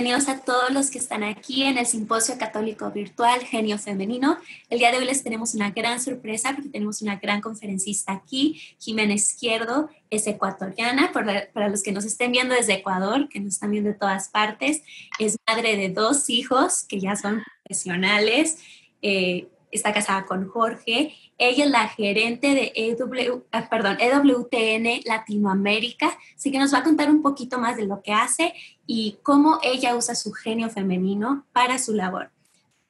bienvenidos 0.00 0.28
a 0.28 0.38
todos 0.38 0.70
los 0.70 0.92
que 0.92 0.98
están 0.98 1.24
aquí 1.24 1.64
en 1.64 1.76
el 1.76 1.84
Simposio 1.84 2.38
Católico 2.38 2.88
Virtual 2.92 3.40
Genio 3.40 3.78
Femenino. 3.78 4.38
El 4.70 4.78
día 4.78 4.92
de 4.92 4.98
hoy 4.98 5.04
les 5.04 5.24
tenemos 5.24 5.56
una 5.56 5.72
gran 5.72 6.00
sorpresa 6.00 6.52
porque 6.54 6.68
tenemos 6.68 7.02
una 7.02 7.16
gran 7.16 7.40
conferencista 7.40 8.12
aquí. 8.12 8.60
Jimena 8.78 9.14
Izquierdo 9.14 9.90
es 10.08 10.28
ecuatoriana, 10.28 11.10
para, 11.10 11.68
los 11.68 11.82
que 11.82 11.90
nos 11.90 12.04
estén 12.04 12.30
viendo 12.30 12.54
desde 12.54 12.74
Ecuador, 12.74 13.28
que 13.28 13.40
nos 13.40 13.54
están 13.54 13.72
viendo 13.72 13.90
de 13.90 13.96
todas 13.96 14.28
partes. 14.28 14.82
Es 15.18 15.36
madre 15.48 15.76
de 15.76 15.88
dos 15.88 16.30
hijos 16.30 16.84
que 16.84 17.00
ya 17.00 17.16
son 17.16 17.42
profesionales. 17.64 18.58
Eh, 19.02 19.48
está 19.70 19.92
casada 19.92 20.24
con 20.24 20.48
Jorge. 20.48 21.14
Ella 21.36 21.64
es 21.64 21.70
la 21.70 21.88
gerente 21.88 22.54
de 22.54 22.72
EW, 22.74 23.44
ah, 23.52 23.68
perdón, 23.68 23.98
EWTN 24.00 25.02
Latinoamérica, 25.04 26.16
así 26.36 26.50
que 26.50 26.58
nos 26.58 26.72
va 26.72 26.78
a 26.78 26.84
contar 26.84 27.10
un 27.10 27.22
poquito 27.22 27.58
más 27.58 27.76
de 27.76 27.86
lo 27.86 28.02
que 28.02 28.12
hace 28.12 28.54
y 28.86 29.18
cómo 29.22 29.58
ella 29.62 29.94
usa 29.94 30.14
su 30.14 30.32
genio 30.32 30.70
femenino 30.70 31.46
para 31.52 31.78
su 31.78 31.94
labor. 31.94 32.30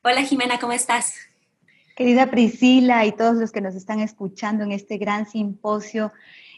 Hola 0.02 0.22
Jimena, 0.22 0.59
¿cómo 0.59 0.72
estás? 0.72 1.14
Querida 1.97 2.30
Priscila 2.30 3.05
y 3.06 3.12
todos 3.12 3.36
los 3.36 3.50
que 3.50 3.60
nos 3.60 3.75
están 3.75 4.00
escuchando 4.00 4.62
en 4.62 4.72
este 4.72 4.98
gran 4.98 5.28
simposio, 5.28 6.12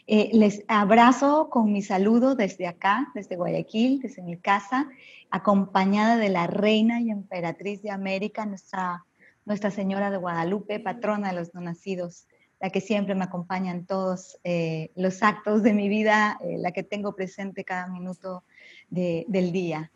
eh, 0.05 0.29
les 0.33 0.63
abrazo 0.67 1.49
con 1.49 1.71
mi 1.71 1.81
saludo 1.81 2.35
desde 2.35 2.67
acá, 2.67 3.11
desde 3.15 3.37
Guayaquil, 3.37 4.01
desde 4.01 4.21
mi 4.21 4.37
casa, 4.37 4.87
acompañada 5.31 6.17
de 6.17 6.29
la 6.29 6.47
reina 6.47 7.01
y 7.01 7.09
emperatriz 7.09 7.81
de 7.81 7.89
América, 7.89 8.45
nuestra 8.45 9.05
nuestra 9.45 9.71
Señora 9.71 10.11
de 10.11 10.17
Guadalupe, 10.17 10.79
patrona 10.79 11.29
de 11.29 11.35
los 11.35 11.53
no 11.53 11.61
nacidos, 11.61 12.27
la 12.59 12.69
que 12.69 12.81
siempre 12.81 13.15
me 13.15 13.23
acompaña 13.23 13.71
en 13.71 13.85
todos 13.85 14.37
eh, 14.43 14.91
los 14.95 15.23
actos 15.23 15.63
de 15.63 15.73
mi 15.73 15.89
vida, 15.89 16.39
eh, 16.43 16.57
la 16.57 16.71
que 16.71 16.83
tengo 16.83 17.15
presente 17.15 17.63
cada 17.63 17.87
minuto 17.87 18.43
del 18.89 19.51
día. 19.51 19.89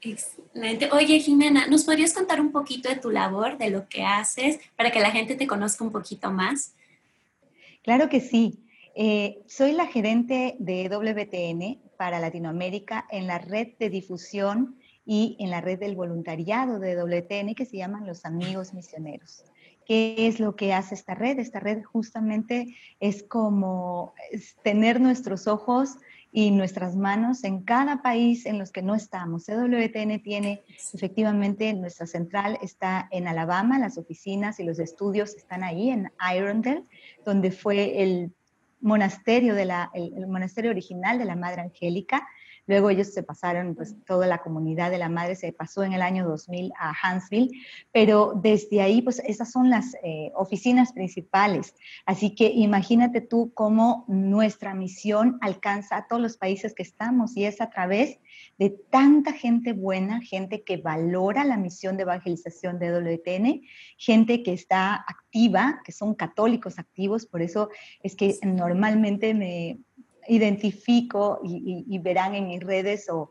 Excelente. 0.00 0.88
Oye, 0.92 1.18
Jimena, 1.18 1.66
¿nos 1.66 1.84
podrías 1.84 2.14
contar 2.14 2.40
un 2.40 2.52
poquito 2.52 2.88
de 2.88 2.96
tu 2.96 3.10
labor, 3.10 3.58
de 3.58 3.70
lo 3.70 3.88
que 3.88 4.04
haces, 4.04 4.60
para 4.76 4.92
que 4.92 5.00
la 5.00 5.10
gente 5.10 5.34
te 5.34 5.46
conozca 5.46 5.84
un 5.84 5.90
poquito 5.90 6.30
más? 6.30 6.74
Claro 7.82 8.08
que 8.08 8.20
sí. 8.20 8.60
Eh, 8.94 9.42
soy 9.46 9.72
la 9.72 9.86
gerente 9.86 10.56
de 10.58 10.88
WTN 10.88 11.80
para 11.96 12.20
Latinoamérica 12.20 13.06
en 13.10 13.26
la 13.26 13.38
red 13.38 13.68
de 13.78 13.90
difusión 13.90 14.77
y 15.10 15.38
en 15.40 15.50
la 15.50 15.62
red 15.62 15.78
del 15.78 15.96
voluntariado 15.96 16.78
de 16.78 16.94
WTN 16.94 17.54
que 17.54 17.64
se 17.64 17.78
llaman 17.78 18.06
los 18.06 18.26
amigos 18.26 18.74
misioneros. 18.74 19.42
¿Qué 19.86 20.28
es 20.28 20.38
lo 20.38 20.54
que 20.54 20.74
hace 20.74 20.94
esta 20.94 21.14
red? 21.14 21.38
Esta 21.38 21.60
red 21.60 21.82
justamente 21.82 22.76
es 23.00 23.22
como 23.22 24.12
tener 24.62 25.00
nuestros 25.00 25.46
ojos 25.46 25.96
y 26.30 26.50
nuestras 26.50 26.94
manos 26.94 27.42
en 27.44 27.62
cada 27.62 28.02
país 28.02 28.44
en 28.44 28.58
los 28.58 28.70
que 28.70 28.82
no 28.82 28.94
estamos. 28.94 29.46
WTN 29.46 30.22
tiene 30.22 30.62
efectivamente 30.92 31.72
nuestra 31.72 32.06
central 32.06 32.58
está 32.60 33.08
en 33.10 33.28
Alabama, 33.28 33.78
las 33.78 33.96
oficinas 33.96 34.60
y 34.60 34.64
los 34.64 34.78
estudios 34.78 35.34
están 35.36 35.64
ahí 35.64 35.88
en 35.88 36.12
Irondale, 36.36 36.84
donde 37.24 37.50
fue 37.50 38.02
el 38.02 38.34
monasterio 38.82 39.54
de 39.54 39.64
la, 39.64 39.90
el 39.94 40.26
monasterio 40.26 40.70
original 40.70 41.18
de 41.18 41.24
la 41.24 41.34
Madre 41.34 41.62
Angélica 41.62 42.28
Luego 42.68 42.90
ellos 42.90 43.08
se 43.08 43.22
pasaron, 43.22 43.74
pues 43.74 43.96
toda 44.04 44.26
la 44.26 44.38
comunidad 44.38 44.90
de 44.90 44.98
la 44.98 45.08
madre 45.08 45.34
se 45.34 45.52
pasó 45.52 45.82
en 45.82 45.94
el 45.94 46.02
año 46.02 46.28
2000 46.28 46.70
a 46.78 46.92
Huntsville, 46.92 47.50
pero 47.92 48.34
desde 48.36 48.82
ahí, 48.82 49.00
pues 49.00 49.20
esas 49.26 49.50
son 49.50 49.70
las 49.70 49.96
eh, 50.04 50.30
oficinas 50.34 50.92
principales. 50.92 51.74
Así 52.04 52.34
que 52.34 52.46
imagínate 52.50 53.22
tú 53.22 53.52
cómo 53.54 54.04
nuestra 54.06 54.74
misión 54.74 55.38
alcanza 55.40 55.96
a 55.96 56.06
todos 56.06 56.20
los 56.20 56.36
países 56.36 56.74
que 56.74 56.82
estamos 56.82 57.36
y 57.38 57.46
es 57.46 57.62
a 57.62 57.70
través 57.70 58.18
de 58.58 58.70
tanta 58.90 59.32
gente 59.32 59.72
buena, 59.72 60.20
gente 60.20 60.62
que 60.62 60.76
valora 60.76 61.44
la 61.44 61.56
misión 61.56 61.96
de 61.96 62.02
evangelización 62.02 62.78
de 62.78 62.92
WTN, 62.92 63.62
gente 63.96 64.42
que 64.42 64.52
está 64.52 64.94
activa, 64.94 65.80
que 65.84 65.92
son 65.92 66.14
católicos 66.14 66.78
activos, 66.78 67.24
por 67.24 67.40
eso 67.40 67.70
es 68.02 68.14
que 68.14 68.38
normalmente 68.42 69.32
me, 69.32 69.78
identifico 70.28 71.40
y, 71.42 71.98
verán 71.98 72.34
en 72.34 72.48
mis 72.48 72.60
redes 72.60 73.08
o, 73.10 73.28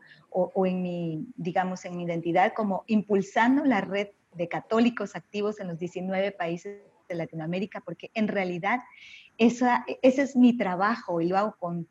en 0.66 0.82
mi, 0.82 1.26
digamos, 1.36 1.84
en 1.84 1.96
mi 1.96 2.04
identidad 2.04 2.52
como 2.54 2.84
impulsando 2.86 3.64
la 3.64 3.80
red 3.80 4.08
de 4.34 4.48
católicos 4.48 5.16
activos 5.16 5.60
en 5.60 5.68
los 5.68 5.78
19 5.78 6.32
países 6.32 6.82
de 7.08 7.14
Latinoamérica, 7.14 7.80
porque 7.80 8.10
en 8.14 8.28
realidad 8.28 8.80
esa, 9.38 9.84
ese 10.02 10.22
es 10.22 10.36
mi 10.36 10.56
trabajo 10.56 11.20
y 11.20 11.28
lo 11.28 11.38
hago 11.38 11.56
con 11.58 11.88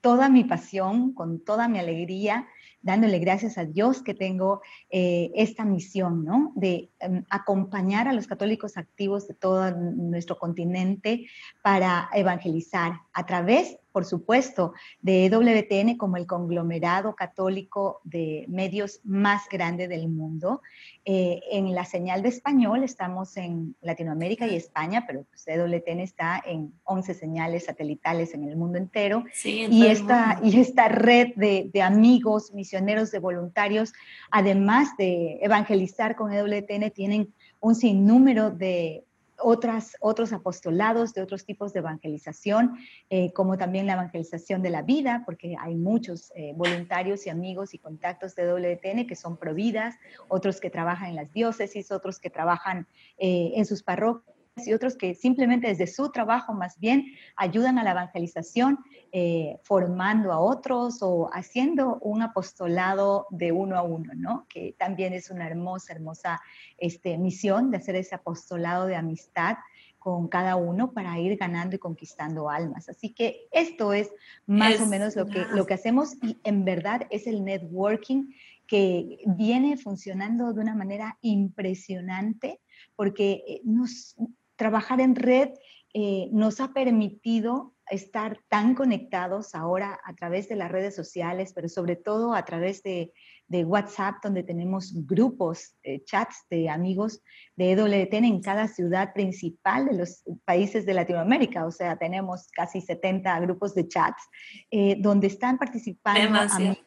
toda 0.00 0.28
mi 0.28 0.44
pasión, 0.44 1.12
con 1.12 1.40
toda 1.40 1.68
mi 1.68 1.78
alegría, 1.78 2.48
dándole 2.80 3.18
gracias 3.18 3.58
a 3.58 3.64
Dios 3.64 4.02
que 4.02 4.14
tengo 4.14 4.62
eh, 4.90 5.30
esta 5.34 5.64
misión, 5.64 6.24
¿no? 6.24 6.52
De 6.54 6.90
em, 7.00 7.24
acompañar 7.28 8.06
a 8.06 8.12
los 8.12 8.26
católicos 8.26 8.76
activos 8.76 9.26
de 9.26 9.34
todo 9.34 9.70
nuestro 9.72 10.38
continente 10.38 11.26
para 11.62 12.08
evangelizar 12.14 12.92
a 13.18 13.26
través 13.26 13.78
por 13.98 14.04
supuesto, 14.04 14.74
de 15.00 15.28
WTN 15.28 15.96
como 15.96 16.16
el 16.16 16.26
conglomerado 16.26 17.16
católico 17.16 18.00
de 18.04 18.44
medios 18.48 19.00
más 19.02 19.48
grande 19.50 19.88
del 19.88 20.08
mundo. 20.08 20.62
Eh, 21.04 21.40
en 21.50 21.74
la 21.74 21.84
señal 21.84 22.22
de 22.22 22.28
español 22.28 22.84
estamos 22.84 23.36
en 23.36 23.74
Latinoamérica 23.80 24.46
y 24.46 24.54
España, 24.54 25.02
pero 25.04 25.24
pues 25.24 25.44
WTN 25.46 25.98
está 25.98 26.40
en 26.46 26.72
11 26.84 27.12
señales 27.12 27.64
satelitales 27.64 28.34
en 28.34 28.44
el 28.44 28.56
mundo 28.56 28.78
entero. 28.78 29.24
y, 29.42 29.86
esta, 29.86 30.38
y 30.44 30.60
esta 30.60 30.86
red 30.86 31.34
de, 31.34 31.68
de 31.72 31.82
amigos, 31.82 32.52
misioneros, 32.54 33.10
de 33.10 33.18
voluntarios, 33.18 33.92
además 34.30 34.96
de 34.96 35.40
evangelizar 35.42 36.14
con 36.14 36.30
WTN, 36.30 36.92
tienen 36.92 37.34
un 37.58 37.74
sinnúmero 37.74 38.52
de 38.52 39.07
otras, 39.40 39.96
otros 40.00 40.32
apostolados 40.32 41.14
de 41.14 41.22
otros 41.22 41.44
tipos 41.44 41.72
de 41.72 41.80
evangelización, 41.80 42.78
eh, 43.10 43.32
como 43.32 43.56
también 43.56 43.86
la 43.86 43.94
evangelización 43.94 44.62
de 44.62 44.70
la 44.70 44.82
vida, 44.82 45.22
porque 45.24 45.56
hay 45.58 45.74
muchos 45.74 46.32
eh, 46.34 46.52
voluntarios 46.56 47.26
y 47.26 47.30
amigos 47.30 47.74
y 47.74 47.78
contactos 47.78 48.34
de 48.34 48.46
WTN 48.46 49.06
que 49.06 49.16
son 49.16 49.36
providas, 49.36 49.96
otros 50.28 50.60
que 50.60 50.70
trabajan 50.70 51.10
en 51.10 51.16
las 51.16 51.32
diócesis, 51.32 51.90
otros 51.90 52.18
que 52.18 52.30
trabajan 52.30 52.86
eh, 53.18 53.52
en 53.54 53.66
sus 53.66 53.82
parroquias 53.82 54.37
y 54.66 54.74
otros 54.74 54.96
que 54.96 55.14
simplemente 55.14 55.68
desde 55.68 55.86
su 55.86 56.10
trabajo 56.10 56.52
más 56.52 56.78
bien 56.78 57.06
ayudan 57.36 57.78
a 57.78 57.84
la 57.84 57.92
evangelización, 57.92 58.78
eh, 59.12 59.58
formando 59.62 60.32
a 60.32 60.38
otros 60.40 60.98
o 61.02 61.30
haciendo 61.32 61.98
un 62.00 62.22
apostolado 62.22 63.26
de 63.30 63.52
uno 63.52 63.76
a 63.76 63.82
uno, 63.82 64.12
¿no? 64.14 64.46
Que 64.48 64.74
también 64.78 65.12
es 65.12 65.30
una 65.30 65.46
hermosa, 65.46 65.92
hermosa 65.92 66.40
este, 66.76 67.18
misión 67.18 67.70
de 67.70 67.76
hacer 67.76 67.96
ese 67.96 68.14
apostolado 68.14 68.86
de 68.86 68.96
amistad 68.96 69.56
con 69.98 70.28
cada 70.28 70.56
uno 70.56 70.92
para 70.92 71.18
ir 71.18 71.36
ganando 71.36 71.76
y 71.76 71.78
conquistando 71.78 72.48
almas. 72.48 72.88
Así 72.88 73.12
que 73.12 73.48
esto 73.50 73.92
es 73.92 74.10
más 74.46 74.80
o 74.80 74.86
menos 74.86 75.16
lo 75.16 75.26
que, 75.26 75.44
lo 75.52 75.66
que 75.66 75.74
hacemos 75.74 76.14
y 76.22 76.38
en 76.44 76.64
verdad 76.64 77.02
es 77.10 77.26
el 77.26 77.44
networking 77.44 78.32
que 78.66 79.18
viene 79.26 79.76
funcionando 79.76 80.52
de 80.52 80.60
una 80.60 80.74
manera 80.74 81.18
impresionante 81.22 82.60
porque 82.94 83.42
eh, 83.46 83.60
nos, 83.64 84.14
trabajar 84.58 85.00
en 85.00 85.14
red 85.14 85.50
eh, 85.94 86.28
nos 86.32 86.60
ha 86.60 86.74
permitido 86.74 87.74
estar 87.90 88.38
tan 88.48 88.74
conectados 88.74 89.54
ahora 89.54 89.98
a 90.04 90.14
través 90.14 90.46
de 90.50 90.56
las 90.56 90.70
redes 90.70 90.94
sociales, 90.94 91.52
pero 91.54 91.70
sobre 91.70 91.96
todo 91.96 92.34
a 92.34 92.44
través 92.44 92.82
de, 92.82 93.14
WhatsApp, 93.50 94.16
donde 94.22 94.42
tenemos 94.42 94.92
grupos, 95.06 95.74
eh, 95.82 96.04
chats 96.04 96.44
de 96.50 96.68
amigos 96.68 97.22
de 97.56 97.72
EWTN 97.72 98.26
en 98.26 98.42
cada 98.42 98.68
ciudad 98.68 99.14
principal 99.14 99.86
de 99.86 99.94
los 99.94 100.22
países 100.44 100.84
de 100.84 100.92
Latinoamérica. 100.92 101.64
O 101.64 101.70
sea, 101.70 101.96
tenemos 101.96 102.48
casi 102.52 102.82
70 102.82 103.40
grupos 103.40 103.74
de 103.74 103.88
chats 103.88 104.22
eh, 104.70 104.96
donde 105.00 105.28
están 105.28 105.56
participando 105.56 106.38
amigos 106.38 106.84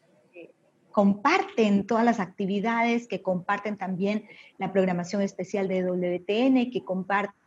comparten 0.92 1.88
todas 1.88 2.04
las 2.04 2.20
actividades, 2.20 3.08
que 3.08 3.22
comparten 3.22 3.78
también 3.78 4.26
la 4.58 4.72
programación 4.74 5.22
especial 5.22 5.68
de 5.68 5.84
WTN, 5.84 6.70
que 6.70 6.84
comparten 6.84 7.41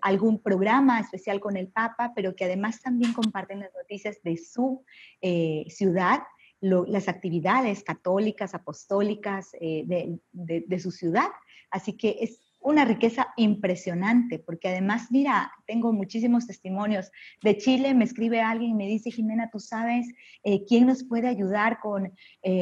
algún 0.00 0.42
programa 0.42 1.00
especial 1.00 1.40
con 1.40 1.56
el 1.56 1.68
Papa, 1.68 2.12
pero 2.14 2.34
que 2.34 2.44
además 2.44 2.80
también 2.82 3.12
comparten 3.12 3.60
las 3.60 3.72
noticias 3.74 4.22
de 4.22 4.36
su 4.36 4.84
eh, 5.20 5.64
ciudad, 5.68 6.20
las 6.60 7.08
actividades 7.08 7.82
católicas, 7.82 8.54
apostólicas 8.54 9.50
eh, 9.60 9.84
de, 10.32 10.78
su 10.78 10.90
ciudad. 10.90 11.28
Así 11.70 11.94
que 11.94 12.16
es 12.20 12.40
una 12.60 12.86
riqueza 12.86 13.28
impresionante, 13.36 14.38
porque 14.38 14.68
además, 14.68 15.08
mira, 15.10 15.52
tengo 15.66 15.92
muchísimos 15.92 16.46
testimonios. 16.46 17.10
De 17.42 17.58
Chile 17.58 17.92
me 17.92 18.04
escribe 18.04 18.40
alguien 18.40 18.70
y 18.70 18.74
me 18.74 18.86
dice, 18.86 19.10
Jimena, 19.10 19.50
¿tú 19.50 19.60
sabes 19.60 20.06
eh, 20.42 20.64
quién 20.64 20.86
nos 20.86 21.04
puede 21.04 21.28
ayudar 21.28 21.80
con 21.80 22.14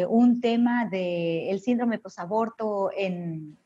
un 0.08 0.40
tema 0.40 0.88
del 0.88 1.60
síndrome 1.60 2.00
posaborto 2.00 2.90
en, 2.96 3.56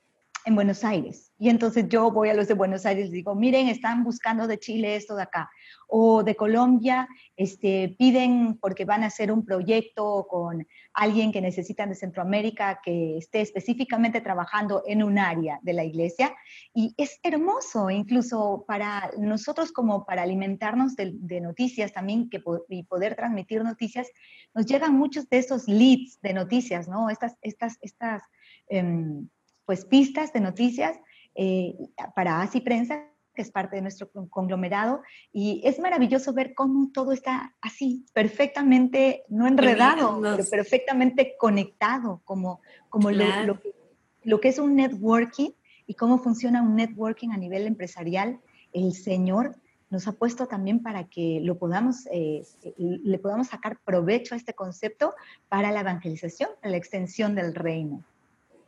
en 0.47 0.55
Buenos 0.55 0.85
Aires. 0.85 1.33
Y 1.39 1.51
entonces 1.51 1.87
yo 1.89 2.13
voy 2.13 2.29
a 2.29 2.35
los 2.35 2.47
de 2.47 2.55
Buenos 2.55 2.87
Aires 2.87 3.09
y 3.09 3.13
digo, 3.13 3.35
miren, 3.35 3.67
están 3.67 4.05
buscando 4.05 4.47
de 4.47 4.61
Chile 4.61 4.95
esto 4.95 5.17
de 5.17 5.25
acá. 5.25 5.51
O 5.89 6.23
de 6.23 6.37
Colombia, 6.37 7.09
este, 7.37 7.97
piden 7.99 8.57
porque 8.61 8.85
van 8.85 9.03
a 9.03 9.09
hacer 9.09 9.33
un 9.33 9.45
proyecto 9.45 10.27
con 10.31 10.65
alguien 10.95 11.33
que 11.33 11.41
necesitan 11.41 11.89
de 11.89 11.97
Centroamérica 11.97 12.81
que 12.83 13.19
esté 13.19 13.41
específicamente 13.41 14.21
trabajando 14.21 14.85
en 14.87 15.03
un 15.03 15.19
área 15.19 15.59
de 15.63 15.73
la 15.73 15.83
iglesia. 15.83 16.33
Y 16.73 16.95
es 16.97 17.19
hermoso, 17.25 17.91
incluso 17.91 18.65
para 18.69 19.11
nosotros 19.19 19.73
como 19.73 20.07
para 20.07 20.23
alimentarnos 20.23 20.95
de, 20.95 21.41
noticias 21.41 21.93
también 21.93 22.31
que, 22.31 22.41
y 22.69 22.85
poder 22.85 23.17
transmitir 23.17 23.65
noticias, 23.65 24.09
nos 24.55 24.65
llegan 24.65 24.95
muchos 24.95 25.29
de 25.29 25.39
esos 25.39 25.67
leads 25.67 26.21
de 26.23 26.35
noticias, 26.35 26.87
¿no? 26.87 27.11
Estas, 27.11 27.37
estas, 27.43 27.79
estas... 27.81 28.23
Em, 28.69 29.29
pues 29.67 29.85
pistas 29.85 30.33
de 30.33 30.41
noticias 30.41 30.99
eh, 31.35 31.75
para 32.15 32.41
ASI 32.41 32.61
Prensa, 32.61 33.11
que 33.35 33.43
es 33.43 33.51
parte 33.51 33.77
de 33.77 33.83
nuestro 33.83 34.11
conglomerado, 34.31 35.03
y 35.33 35.61
es 35.65 35.79
maravilloso 35.79 36.33
ver 36.33 36.55
cómo 36.55 36.91
todo 36.95 37.13
está 37.13 37.55
así, 37.61 38.07
perfectamente, 38.15 39.25
no 39.29 39.47
enredado, 39.47 40.19
pero 40.23 40.45
perfectamente 40.51 41.35
conectado, 41.39 42.23
como, 42.25 42.63
como 42.89 43.11
lo, 43.11 43.59
lo, 44.25 44.41
que 44.41 44.49
es 44.49 44.59
un 44.59 44.77
networking 44.77 45.51
y 45.87 45.95
cómo 45.95 46.19
funciona 46.19 46.63
un 46.63 46.77
networking 46.77 47.31
a 47.31 47.37
nivel 47.37 47.67
empresarial. 47.67 48.41
El 48.73 48.95
Señor 48.95 49.57
nos 49.91 50.09
ha 50.09 50.13
puesto 50.13 50.47
también 50.47 50.83
para 50.83 51.05
que 51.05 51.41
lo 51.43 51.59
podamos, 51.59 52.09
eh, 52.11 52.43
le 52.79 53.19
podamos 53.19 53.49
sacar 53.49 53.79
provecho 53.85 54.35
a 54.35 54.39
este 54.39 54.55
concepto 54.55 55.15
para 55.49 55.71
la 55.71 55.81
evangelización, 55.81 56.51
para 56.61 56.71
la 56.71 56.77
extensión 56.79 57.35
del 57.35 57.55
reino. 57.55 58.03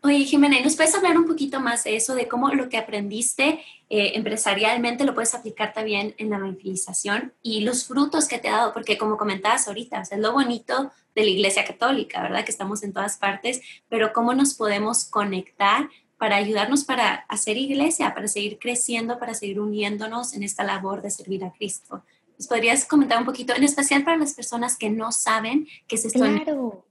Oye, 0.02 0.24
Jimena, 0.24 0.60
¿nos 0.60 0.76
puedes 0.76 0.94
hablar 0.94 1.18
un 1.18 1.26
poquito 1.26 1.58
más 1.58 1.82
de 1.84 1.96
eso, 1.96 2.14
de 2.14 2.28
cómo 2.28 2.50
lo 2.50 2.68
que 2.68 2.76
aprendiste 2.76 3.64
eh, 3.90 4.12
empresarialmente 4.14 5.04
lo 5.04 5.12
puedes 5.12 5.34
aplicar 5.34 5.72
también 5.72 6.14
en 6.18 6.30
la 6.30 6.36
evangelización 6.36 7.32
y 7.42 7.62
los 7.62 7.86
frutos 7.86 8.28
que 8.28 8.38
te 8.38 8.48
ha 8.48 8.58
dado? 8.58 8.72
Porque 8.72 8.96
como 8.96 9.16
comentabas 9.16 9.66
ahorita, 9.66 10.02
es 10.02 10.18
lo 10.18 10.32
bonito 10.32 10.92
de 11.16 11.22
la 11.22 11.30
Iglesia 11.30 11.64
Católica, 11.64 12.22
¿verdad? 12.22 12.44
Que 12.44 12.52
estamos 12.52 12.84
en 12.84 12.92
todas 12.92 13.16
partes, 13.16 13.60
pero 13.88 14.12
cómo 14.12 14.34
nos 14.34 14.54
podemos 14.54 15.04
conectar 15.04 15.88
para 16.16 16.36
ayudarnos 16.36 16.84
para 16.84 17.14
hacer 17.28 17.56
iglesia, 17.56 18.12
para 18.12 18.28
seguir 18.28 18.58
creciendo, 18.58 19.18
para 19.18 19.34
seguir 19.34 19.60
uniéndonos 19.60 20.34
en 20.34 20.42
esta 20.42 20.64
labor 20.64 21.00
de 21.00 21.10
servir 21.10 21.44
a 21.44 21.52
Cristo. 21.52 22.02
¿Nos 22.36 22.48
podrías 22.48 22.84
comentar 22.84 23.18
un 23.18 23.24
poquito, 23.24 23.54
en 23.54 23.64
especial 23.64 24.04
para 24.04 24.16
las 24.16 24.34
personas 24.34 24.76
que 24.76 24.90
no 24.90 25.12
saben 25.12 25.66
que 25.86 25.96
se 25.96 26.08
están... 26.08 26.38
Claro. 26.40 26.84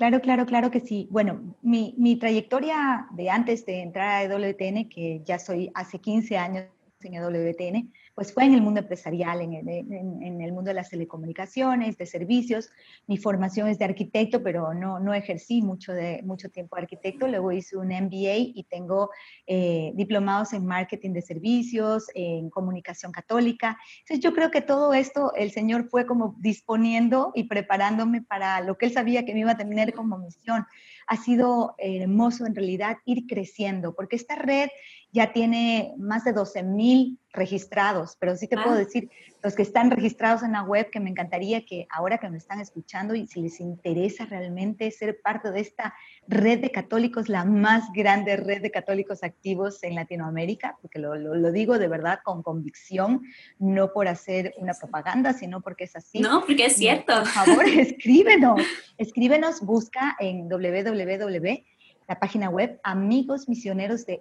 Claro, 0.00 0.22
claro, 0.22 0.46
claro 0.46 0.70
que 0.70 0.80
sí. 0.80 1.08
Bueno, 1.10 1.54
mi, 1.60 1.94
mi 1.98 2.16
trayectoria 2.16 3.06
de 3.10 3.28
antes 3.28 3.66
de 3.66 3.82
entrar 3.82 4.08
a 4.08 4.22
EWTN, 4.22 4.88
que 4.88 5.20
ya 5.26 5.38
soy 5.38 5.70
hace 5.74 5.98
15 5.98 6.38
años 6.38 6.64
en 7.04 7.14
EWTN, 7.14 7.92
pues 8.14 8.32
fue 8.32 8.44
en 8.44 8.54
el 8.54 8.62
mundo 8.62 8.80
empresarial, 8.80 9.40
en 9.40 9.54
el, 9.54 10.52
mundo 10.52 10.68
de 10.68 10.74
las 10.74 10.90
telecomunicaciones, 10.90 11.96
de 11.96 12.06
servicios. 12.06 12.70
Mi 13.06 13.16
formación 13.16 13.68
es 13.68 13.78
de 13.78 13.84
arquitecto, 13.84 14.42
pero 14.42 14.74
no, 14.74 14.98
no 14.98 15.14
ejercí 15.14 15.62
mucho, 15.62 15.92
de, 15.92 16.22
mucho 16.22 16.50
tiempo 16.50 16.76
de 16.76 16.82
arquitecto. 16.82 17.26
Luego 17.28 17.52
hice 17.52 17.76
un 17.76 17.88
MBA 17.88 18.36
y 18.36 18.66
tengo 18.68 19.10
eh, 19.46 19.92
diplomados 19.94 20.52
en 20.52 20.66
marketing 20.66 21.12
de 21.12 21.22
servicios, 21.22 22.06
en 22.14 22.50
comunicación 22.50 23.12
católica. 23.12 23.78
Entonces 24.00 24.20
yo 24.20 24.32
creo 24.34 24.50
que 24.50 24.60
todo 24.60 24.92
esto 24.94 25.32
el 25.34 25.50
Señor 25.50 25.88
fue 25.88 26.06
como 26.06 26.36
disponiendo 26.38 27.32
y 27.34 27.44
preparándome 27.44 28.22
para 28.22 28.60
lo 28.60 28.76
que 28.76 28.86
Él 28.86 28.92
sabía 28.92 29.24
que 29.24 29.34
me 29.34 29.40
iba 29.40 29.52
a 29.52 29.56
tener 29.56 29.94
como 29.94 30.18
misión. 30.18 30.66
Ha 31.10 31.16
sido 31.16 31.74
hermoso 31.78 32.46
en 32.46 32.54
realidad 32.54 32.98
ir 33.04 33.26
creciendo, 33.26 33.94
porque 33.96 34.14
esta 34.14 34.36
red 34.36 34.68
ya 35.10 35.32
tiene 35.32 35.92
más 35.98 36.22
de 36.22 36.32
12 36.32 36.62
mil 36.62 37.18
registrados, 37.32 38.16
pero 38.18 38.36
sí 38.36 38.48
te 38.48 38.56
puedo 38.56 38.72
ah. 38.72 38.78
decir, 38.78 39.08
los 39.42 39.54
que 39.54 39.62
están 39.62 39.90
registrados 39.90 40.42
en 40.42 40.52
la 40.52 40.62
web, 40.62 40.90
que 40.90 41.00
me 41.00 41.10
encantaría 41.10 41.64
que 41.64 41.86
ahora 41.90 42.18
que 42.18 42.28
me 42.28 42.36
están 42.36 42.60
escuchando 42.60 43.14
y 43.14 43.26
si 43.26 43.40
les 43.40 43.60
interesa 43.60 44.26
realmente 44.26 44.90
ser 44.90 45.20
parte 45.22 45.50
de 45.50 45.60
esta 45.60 45.94
red 46.26 46.60
de 46.60 46.70
católicos, 46.70 47.28
la 47.28 47.44
más 47.44 47.84
grande 47.94 48.36
red 48.36 48.60
de 48.62 48.70
católicos 48.70 49.22
activos 49.22 49.82
en 49.82 49.94
Latinoamérica, 49.94 50.76
porque 50.82 50.98
lo, 50.98 51.14
lo, 51.14 51.52
digo 51.52 51.78
de 51.78 51.88
verdad 51.88 52.20
con 52.24 52.42
convicción, 52.42 53.22
no 53.58 53.92
por 53.92 54.08
hacer 54.08 54.54
una 54.58 54.74
propaganda, 54.74 55.32
sino 55.32 55.60
porque 55.60 55.84
es 55.84 55.96
así. 55.96 56.20
No, 56.20 56.44
porque 56.44 56.66
es 56.66 56.76
cierto. 56.76 57.14
Por 57.14 57.26
favor, 57.26 57.64
escríbenos, 57.68 58.60
escríbenos, 58.98 59.60
busca 59.60 60.16
en 60.18 60.48
www 60.48 61.64
la 62.08 62.18
página 62.18 62.50
web 62.50 62.80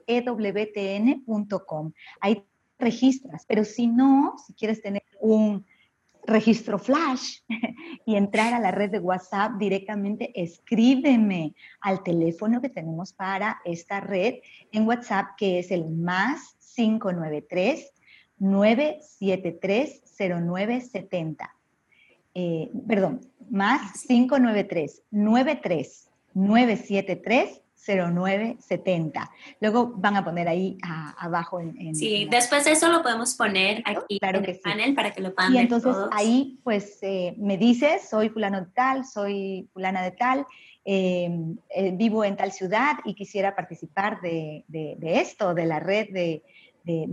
ewtn.com. 0.05 1.91
Ahí 2.21 2.45
registras, 2.79 3.45
pero 3.47 3.63
si 3.65 3.87
no, 3.87 4.35
si 4.45 4.53
quieres 4.53 4.81
tener 4.81 5.03
un 5.19 5.65
registro 6.25 6.79
flash 6.79 7.39
y 8.05 8.15
entrar 8.15 8.53
a 8.53 8.59
la 8.59 8.71
red 8.71 8.91
de 8.91 8.99
WhatsApp 8.99 9.53
directamente, 9.57 10.31
escríbeme 10.41 11.53
al 11.81 12.03
teléfono 12.03 12.61
que 12.61 12.69
tenemos 12.69 13.13
para 13.13 13.59
esta 13.65 13.99
red 13.99 14.35
en 14.71 14.87
WhatsApp, 14.87 15.35
que 15.37 15.59
es 15.59 15.71
el 15.71 15.89
más 15.89 16.55
593 16.75 17.93
973 18.37 20.03
0970. 20.17 21.55
perdón, 22.87 23.21
más 23.49 24.03
593 24.07 25.03
93 25.11 26.09
973 26.33 27.61
0970. 27.85 29.31
Luego 29.61 29.93
van 29.95 30.17
a 30.17 30.23
poner 30.23 30.47
ahí 30.47 30.77
abajo 31.17 31.59
en, 31.59 31.95
Sí, 31.95 32.27
después 32.29 32.65
de 32.65 32.71
eso 32.71 32.89
lo 32.89 33.01
podemos 33.01 33.35
poner 33.35 33.81
aquí 33.85 34.19
en 34.21 34.45
el 34.45 34.59
panel 34.59 34.95
para 34.95 35.11
que 35.11 35.21
lo 35.21 35.33
puedan 35.33 35.53
y 35.53 35.57
entonces 35.57 35.95
ahí 36.11 36.59
pues 36.63 36.99
eh, 37.01 37.35
me 37.37 37.57
dices, 37.57 38.09
soy 38.09 38.29
fulano 38.29 38.61
de 38.61 38.67
tal, 38.73 39.05
soy 39.05 39.69
fulana 39.73 40.03
de 40.03 40.11
tal, 40.11 40.45
em, 40.83 41.57
eh, 41.69 41.91
vivo 41.95 42.23
en 42.23 42.35
tal 42.35 42.51
ciudad 42.51 42.97
y 43.05 43.15
quisiera 43.15 43.55
participar 43.55 44.21
de, 44.21 44.65
esto, 45.01 45.53
de 45.53 45.65
la 45.65 45.79
red 45.79 46.09
de, 46.11 46.41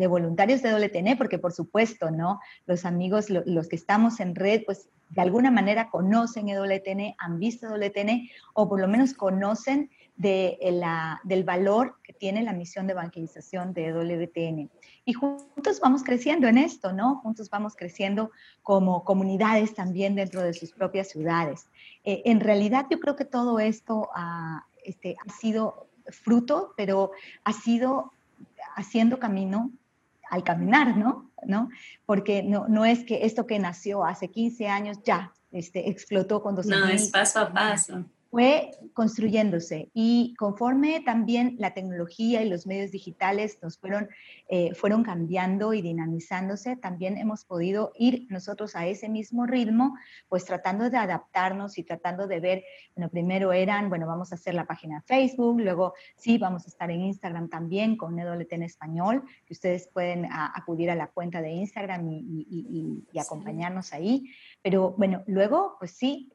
voluntarios 0.09 0.63
de 0.63 0.73
WTN, 0.73 1.17
porque 1.17 1.39
por 1.39 1.53
supuesto, 1.53 2.11
¿no? 2.11 2.41
Los 2.67 2.85
amigos, 2.85 3.27
los 3.31 3.69
que 3.69 3.77
estamos 3.77 4.21
en 4.21 4.35
red, 4.35 4.63
pues 4.65 4.89
de 5.11 5.23
alguna 5.23 5.51
manera 5.51 5.91
conocen 5.91 6.49
EWTN, 6.49 7.15
han 7.19 7.39
visto 7.39 7.67
EWTN 7.67 8.29
o 8.55 8.69
por 8.69 8.81
lo 8.81 8.89
menos 8.89 9.15
conocen 9.15 9.91
de 10.17 10.59
la, 10.63 11.21
del 11.25 11.45
valor 11.45 11.99
que 12.03 12.13
tiene 12.13 12.43
la 12.43 12.53
misión 12.53 12.87
de 12.87 12.93
evangelización 12.93 13.75
de 13.75 13.93
WTN. 13.93 14.71
Y 15.05 15.13
juntos 15.13 15.79
vamos 15.81 16.03
creciendo 16.03 16.49
en 16.49 16.59
esto, 16.59 16.93
¿no? 16.93 17.17
Juntos 17.17 17.51
vamos 17.51 17.77
creciendo 17.77 18.31
como 18.63 19.05
comunidades 19.05 19.75
también 19.75 20.15
dentro 20.15 20.43
de 20.43 20.55
sus 20.55 20.73
propias 20.73 21.09
ciudades. 21.09 21.67
Eh, 22.05 22.23
en 22.25 22.41
realidad 22.41 22.87
yo 22.91 22.99
creo 22.99 23.15
que 23.15 23.27
todo 23.27 23.59
esto 23.59 24.09
ha, 24.15 24.67
este, 24.85 25.17
ha 25.25 25.33
sido 25.33 25.87
fruto, 26.09 26.73
pero 26.77 27.11
ha 27.45 27.53
sido 27.53 28.13
haciendo 28.75 29.19
camino 29.19 29.71
al 30.31 30.43
caminar, 30.43 30.97
¿no? 30.97 31.31
¿No? 31.45 31.69
Porque 32.07 32.43
no, 32.43 32.67
no 32.69 32.85
es 32.85 33.05
que 33.05 33.27
esto 33.27 33.47
que 33.47 33.59
nació 33.59 34.05
hace 34.05 34.29
15 34.29 34.67
años 34.69 34.99
ya 35.05 35.33
este, 35.53 35.91
explotó 35.91 36.43
con 36.43 36.57
dos 36.57 36.67
No, 36.67 36.89
es 36.89 37.11
paso 37.11 37.41
a 37.41 37.53
paso 37.53 38.07
fue 38.37 38.73
construyéndose 38.93 39.91
y 39.95 40.35
conforme 40.39 41.01
también 41.01 41.57
la 41.59 41.73
tecnología 41.73 42.43
y 42.43 42.51
los 42.51 42.67
medios 42.67 42.91
digitales 42.91 43.59
nos 43.63 43.79
fueron, 43.79 44.11
eh, 44.51 44.75
fueron 44.75 45.05
cambiando 45.05 45.73
y 45.73 45.81
dinamizándose, 45.81 46.77
también 46.77 47.17
hemos 47.17 47.47
podido 47.47 47.93
ir 47.97 48.27
nosotros 48.29 48.77
a 48.77 48.87
ese 48.87 49.09
mismo 49.09 49.47
ritmo, 49.47 49.97
pues 50.29 50.45
tratando 50.45 50.91
de 50.91 50.99
adaptarnos 50.99 51.79
y 51.79 51.83
tratando 51.83 52.27
de 52.27 52.41
ver, 52.41 52.65
bueno, 52.95 53.09
primero 53.09 53.55
eran, 53.55 53.89
bueno, 53.89 54.07
vamos 54.07 54.33
a 54.33 54.35
hacer 54.35 54.53
la 54.53 54.67
página 54.67 55.01
Facebook, 55.07 55.59
luego 55.59 55.95
sí, 56.17 56.37
vamos 56.37 56.67
a 56.67 56.69
estar 56.69 56.91
en 56.91 57.01
Instagram 57.01 57.49
también 57.49 57.97
con 57.97 58.19
EWT 58.19 58.53
en 58.53 58.65
español, 58.65 59.25
que 59.47 59.55
ustedes 59.55 59.89
pueden 59.89 60.29
acudir 60.31 60.91
a 60.91 60.95
la 60.95 61.07
cuenta 61.07 61.41
de 61.41 61.53
Instagram 61.53 62.07
y, 62.07 63.03
y 63.11 63.19
acompañarnos 63.19 63.95
ahí. 63.95 64.31
Pero 64.67 64.97
bueno, 64.99 65.23
luego, 65.29 65.77
pues 65.79 65.93
sí, 65.93 66.33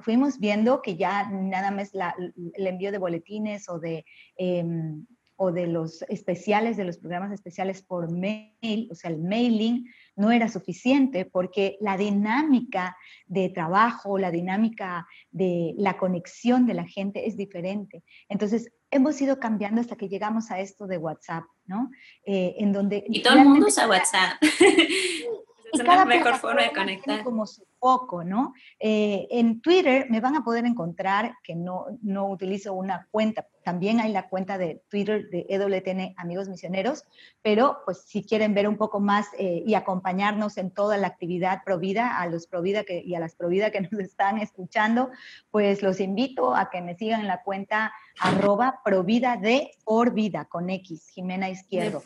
fuimos 0.00 0.38
viendo 0.38 0.82
que 0.82 0.98
ya 0.98 1.30
nada 1.30 1.70
más 1.70 1.92
el 1.94 2.66
envío 2.66 2.92
de 2.92 2.98
boletines 2.98 3.66
o 3.70 3.78
de, 3.78 4.04
em, 4.36 5.06
o 5.36 5.52
de 5.52 5.68
los 5.68 6.02
especiales, 6.10 6.76
de 6.76 6.84
los 6.84 6.98
programas 6.98 7.32
especiales 7.32 7.80
por 7.80 8.12
mail, 8.12 8.90
o 8.90 8.94
sea, 8.94 9.10
el 9.10 9.22
mailing, 9.22 9.86
no 10.16 10.30
era 10.30 10.48
suficiente 10.48 11.24
porque 11.24 11.78
la 11.80 11.96
dinámica 11.96 12.94
de 13.24 13.48
trabajo, 13.48 14.18
la 14.18 14.30
dinámica 14.30 15.06
de 15.30 15.72
la 15.78 15.96
conexión 15.96 16.66
de 16.66 16.74
la 16.74 16.86
gente 16.86 17.26
es 17.26 17.38
diferente. 17.38 18.04
Entonces, 18.28 18.70
hemos 18.90 19.18
ido 19.22 19.40
cambiando 19.40 19.80
hasta 19.80 19.96
que 19.96 20.10
llegamos 20.10 20.50
a 20.50 20.60
esto 20.60 20.86
de 20.86 20.98
WhatsApp, 20.98 21.44
¿no? 21.64 21.90
Eh, 22.26 22.54
en 22.58 22.70
donde... 22.70 23.02
Y 23.08 23.22
todo 23.22 23.38
el 23.38 23.48
mundo 23.48 23.68
usa 23.68 23.88
WhatsApp. 23.88 24.42
es 25.72 25.84
la 25.84 26.04
mejor 26.04 26.36
forma 26.36 26.62
de 26.62 26.72
conectar. 26.72 27.24
Como 27.24 27.46
su 27.46 27.66
foco, 27.78 28.22
¿no? 28.22 28.54
Eh, 28.78 29.26
en 29.30 29.60
Twitter 29.60 30.06
me 30.08 30.20
van 30.20 30.36
a 30.36 30.44
poder 30.44 30.64
encontrar 30.66 31.34
que 31.42 31.54
no, 31.54 31.86
no 32.02 32.28
utilizo 32.28 32.74
una 32.74 33.08
cuenta. 33.10 33.48
También 33.64 34.00
hay 34.00 34.12
la 34.12 34.28
cuenta 34.28 34.58
de 34.58 34.82
Twitter 34.88 35.28
de 35.30 35.46
EWTN 35.48 36.14
Amigos 36.16 36.48
Misioneros, 36.48 37.04
pero 37.42 37.78
pues 37.84 38.02
si 38.02 38.24
quieren 38.24 38.54
ver 38.54 38.68
un 38.68 38.76
poco 38.76 39.00
más 39.00 39.26
eh, 39.38 39.62
y 39.66 39.74
acompañarnos 39.74 40.58
en 40.58 40.70
toda 40.70 40.96
la 40.96 41.08
actividad 41.08 41.62
Provida, 41.64 42.18
a 42.18 42.26
los 42.26 42.46
Provida 42.46 42.84
que, 42.84 43.02
y 43.04 43.14
a 43.14 43.20
las 43.20 43.34
Provida 43.34 43.70
que 43.70 43.80
nos 43.90 44.00
están 44.00 44.38
escuchando, 44.38 45.10
pues 45.50 45.82
los 45.82 46.00
invito 46.00 46.54
a 46.54 46.70
que 46.70 46.82
me 46.82 46.96
sigan 46.96 47.20
en 47.20 47.28
la 47.28 47.42
cuenta 47.42 47.92
arroba 48.20 48.80
Provida 48.84 49.36
de 49.36 49.72
por 49.84 50.12
vida 50.12 50.44
con 50.44 50.70
X, 50.70 51.08
Jimena 51.08 51.50
Izquierdo. 51.50 52.02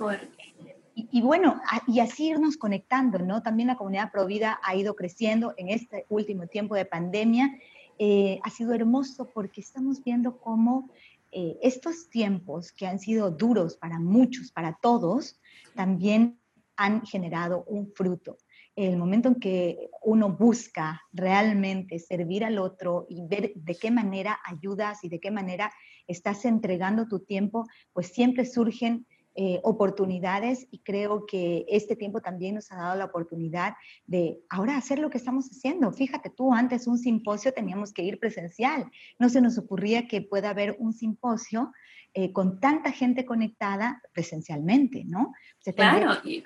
Y, 0.98 1.20
bueno, 1.20 1.60
y 1.86 2.00
así 2.00 2.28
irnos 2.28 2.56
conectando, 2.56 3.18
¿no? 3.18 3.42
También 3.42 3.66
la 3.66 3.76
comunidad 3.76 4.10
Provida 4.10 4.58
ha 4.62 4.74
ido 4.74 4.96
creciendo 4.96 5.52
en 5.58 5.68
este 5.68 6.06
último 6.08 6.46
tiempo 6.46 6.74
de 6.74 6.86
pandemia. 6.86 7.54
Eh, 7.98 8.40
ha 8.42 8.48
sido 8.48 8.72
hermoso 8.72 9.30
porque 9.34 9.60
estamos 9.60 10.02
viendo 10.02 10.38
cómo 10.38 10.88
eh, 11.32 11.58
estos 11.60 12.08
tiempos 12.08 12.72
que 12.72 12.86
han 12.86 12.98
sido 12.98 13.30
duros 13.30 13.76
para 13.76 13.98
muchos, 13.98 14.50
para 14.52 14.78
todos, 14.80 15.38
también 15.74 16.40
han 16.76 17.04
generado 17.04 17.64
un 17.64 17.92
fruto. 17.92 18.38
El 18.74 18.96
momento 18.96 19.28
en 19.28 19.34
que 19.34 19.90
uno 20.02 20.30
busca 20.30 21.02
realmente 21.12 21.98
servir 21.98 22.42
al 22.42 22.58
otro 22.58 23.06
y 23.10 23.20
ver 23.26 23.52
de 23.54 23.74
qué 23.74 23.90
manera 23.90 24.38
ayudas 24.46 25.04
y 25.04 25.10
de 25.10 25.20
qué 25.20 25.30
manera 25.30 25.70
estás 26.06 26.46
entregando 26.46 27.06
tu 27.06 27.20
tiempo, 27.20 27.66
pues 27.92 28.08
siempre 28.08 28.46
surgen 28.46 29.06
eh, 29.38 29.60
oportunidades 29.64 30.66
y 30.70 30.78
creo 30.78 31.26
que 31.26 31.66
este 31.68 31.94
tiempo 31.94 32.22
también 32.22 32.54
nos 32.54 32.72
ha 32.72 32.76
dado 32.76 32.96
la 32.96 33.04
oportunidad 33.04 33.74
de 34.06 34.40
ahora 34.48 34.76
hacer 34.78 34.98
lo 34.98 35.10
que 35.10 35.18
estamos 35.18 35.50
haciendo. 35.50 35.92
Fíjate 35.92 36.30
tú, 36.30 36.54
antes 36.54 36.86
un 36.86 36.96
simposio 36.96 37.52
teníamos 37.52 37.92
que 37.92 38.02
ir 38.02 38.18
presencial. 38.18 38.90
No 39.18 39.28
se 39.28 39.42
nos 39.42 39.58
ocurría 39.58 40.08
que 40.08 40.22
pueda 40.22 40.50
haber 40.50 40.76
un 40.78 40.94
simposio 40.94 41.72
eh, 42.18 42.32
con 42.32 42.60
tanta 42.60 42.92
gente 42.92 43.26
conectada 43.26 44.00
presencialmente, 44.14 45.04
¿no? 45.04 45.34
Se 45.58 45.74
claro. 45.74 46.22
Que 46.22 46.42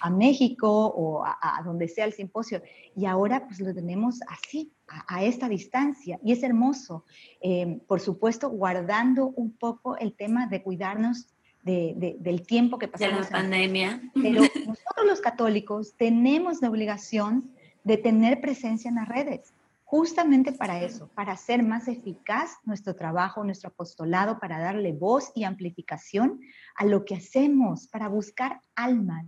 a, 0.00 0.08
a, 0.08 0.10
México 0.10 0.68
o 0.68 1.24
a, 1.24 1.62
donde 1.64 1.86
sea 1.86 2.04
el 2.04 2.12
simposio. 2.14 2.60
Y 2.96 3.06
ahora 3.06 3.46
pues 3.46 3.60
lo 3.60 3.72
tenemos 3.72 4.18
así, 4.26 4.72
a, 4.88 5.22
esta 5.22 5.48
distancia. 5.48 6.18
Y 6.24 6.32
es 6.32 6.42
hermoso, 6.42 7.04
eh, 7.40 7.80
por 7.86 8.00
supuesto, 8.00 8.50
guardando 8.50 9.28
un 9.28 9.56
poco 9.56 9.96
el 9.98 10.16
tema 10.16 10.48
de 10.48 10.64
cuidarnos 10.64 11.28
del 11.64 12.46
tiempo 12.46 12.78
que 12.78 12.88
pasamos. 12.88 13.26
De 13.26 13.32
la 13.32 13.38
pandemia. 13.38 14.02
Pero 14.14 14.42
nosotros 14.42 15.06
los 15.06 15.20
católicos 15.20 15.94
tenemos 15.96 16.60
la 16.60 16.70
obligación 16.70 17.50
de 17.84 17.96
tener 17.96 18.40
presencia 18.40 18.88
en 18.88 18.96
las 18.96 19.08
redes, 19.08 19.54
justamente 19.84 20.52
para 20.52 20.82
eso, 20.82 21.08
para 21.14 21.32
hacer 21.32 21.62
más 21.62 21.88
eficaz 21.88 22.56
nuestro 22.64 22.94
trabajo, 22.94 23.44
nuestro 23.44 23.68
apostolado, 23.68 24.38
para 24.38 24.58
darle 24.58 24.92
voz 24.92 25.30
y 25.34 25.44
amplificación 25.44 26.40
a 26.76 26.84
lo 26.84 27.04
que 27.04 27.14
hacemos, 27.14 27.88
para 27.88 28.08
buscar 28.08 28.60
almas, 28.74 29.26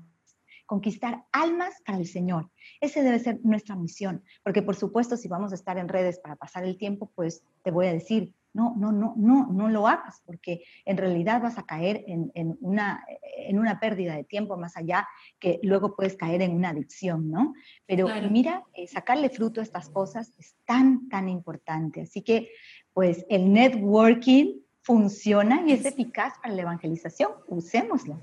conquistar 0.64 1.24
almas 1.32 1.74
para 1.84 1.98
el 1.98 2.06
Señor. 2.06 2.50
Ese 2.80 3.02
debe 3.02 3.18
ser 3.18 3.40
nuestra 3.44 3.76
misión, 3.76 4.22
porque 4.42 4.62
por 4.62 4.74
supuesto 4.74 5.16
si 5.16 5.28
vamos 5.28 5.52
a 5.52 5.54
estar 5.54 5.78
en 5.78 5.88
redes 5.88 6.18
para 6.18 6.36
pasar 6.36 6.64
el 6.64 6.76
tiempo, 6.76 7.10
pues 7.14 7.42
te 7.62 7.70
voy 7.70 7.86
a 7.86 7.92
decir, 7.92 8.34
no, 8.56 8.74
no, 8.76 8.90
no, 8.90 9.14
no, 9.16 9.48
no 9.52 9.68
lo 9.68 9.86
hagas, 9.86 10.22
porque 10.24 10.64
en 10.86 10.96
realidad 10.96 11.42
vas 11.42 11.58
a 11.58 11.66
caer 11.66 12.04
en, 12.08 12.56
una, 12.60 13.04
en 13.36 13.58
una 13.58 13.78
pérdida 13.78 14.16
de 14.16 14.24
tiempo 14.24 14.56
más 14.56 14.78
allá, 14.78 15.06
que 15.38 15.60
luego 15.62 15.94
puedes 15.94 16.16
caer 16.16 16.40
en 16.40 16.52
una 16.52 16.70
adicción, 16.70 17.30
¿no? 17.30 17.52
Pero 17.84 18.08
mira, 18.30 18.64
eh, 18.72 18.88
sacarle 18.88 19.28
fruto 19.28 19.60
a 19.60 19.64
estas 19.64 19.90
cosas 19.90 20.32
es 20.38 20.56
tan, 20.64 21.08
tan 21.10 21.28
importante. 21.28 22.00
Así 22.00 22.22
que, 22.22 22.50
pues, 22.94 23.26
el 23.28 23.52
networking 23.52 24.60
funciona 24.80 25.62
y 25.66 25.72
es 25.72 25.84
eficaz 25.84 26.38
para 26.42 26.54
la 26.54 26.62
evangelización, 26.62 27.32
usémoslo. 27.48 28.18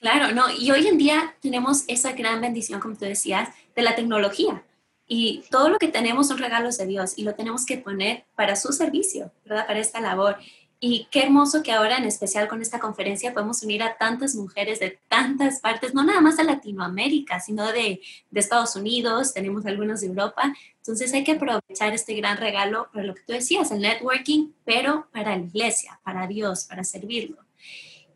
Claro, 0.00 0.34
no, 0.34 0.44
y 0.58 0.70
hoy 0.70 0.86
en 0.86 0.96
día 0.96 1.34
tenemos 1.40 1.84
esa 1.88 2.12
gran 2.12 2.40
bendición, 2.40 2.80
como 2.80 2.94
tú 2.94 3.04
decías, 3.04 3.50
de 3.76 3.82
la 3.82 3.94
tecnología 3.94 4.64
y 5.06 5.44
todo 5.50 5.68
lo 5.68 5.78
que 5.78 5.88
tenemos 5.88 6.28
son 6.28 6.38
regalos 6.38 6.78
de 6.78 6.86
Dios 6.86 7.14
y 7.16 7.24
lo 7.24 7.34
tenemos 7.34 7.66
que 7.66 7.78
poner 7.78 8.24
para 8.36 8.56
su 8.56 8.72
servicio, 8.72 9.32
¿verdad? 9.44 9.66
Para 9.66 9.80
esta 9.80 10.00
labor. 10.00 10.38
Y 10.80 11.08
qué 11.10 11.22
hermoso 11.22 11.62
que 11.62 11.72
ahora, 11.72 11.96
en 11.96 12.04
especial 12.04 12.46
con 12.48 12.60
esta 12.60 12.78
conferencia, 12.78 13.32
podemos 13.32 13.62
unir 13.62 13.82
a 13.82 13.96
tantas 13.96 14.34
mujeres 14.34 14.80
de 14.80 14.98
tantas 15.08 15.60
partes, 15.60 15.94
no 15.94 16.04
nada 16.04 16.20
más 16.20 16.36
de 16.36 16.44
Latinoamérica, 16.44 17.40
sino 17.40 17.72
de, 17.72 18.00
de 18.30 18.40
Estados 18.40 18.76
Unidos, 18.76 19.32
tenemos 19.32 19.64
algunos 19.66 20.02
de 20.02 20.08
Europa. 20.08 20.54
Entonces 20.78 21.12
hay 21.14 21.24
que 21.24 21.32
aprovechar 21.32 21.94
este 21.94 22.14
gran 22.14 22.36
regalo 22.36 22.88
para 22.92 23.06
lo 23.06 23.14
que 23.14 23.22
tú 23.22 23.32
decías, 23.32 23.70
el 23.70 23.80
networking, 23.80 24.52
pero 24.64 25.06
para 25.12 25.36
la 25.36 25.44
iglesia, 25.44 26.00
para 26.04 26.26
Dios, 26.26 26.64
para 26.64 26.84
servirlo. 26.84 27.43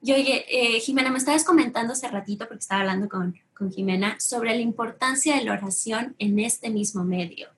Y 0.03 0.13
oye, 0.13 0.45
eh, 0.49 0.81
Jimena, 0.81 1.11
me 1.11 1.19
estabas 1.19 1.45
comentando 1.45 1.93
hace 1.93 2.09
ratito, 2.09 2.47
porque 2.47 2.61
estaba 2.61 2.83
hablando 2.83 3.09
con, 3.09 3.35
con 3.55 3.73
Jimena, 3.73 4.19
sobre 4.21 4.55
la 4.55 4.61
importancia 4.61 5.37
de 5.37 5.45
la 5.45 5.53
oración 5.53 6.15
en 6.19 6.39
este 6.39 6.71
mismo 6.71 7.05
medio. 7.05 7.49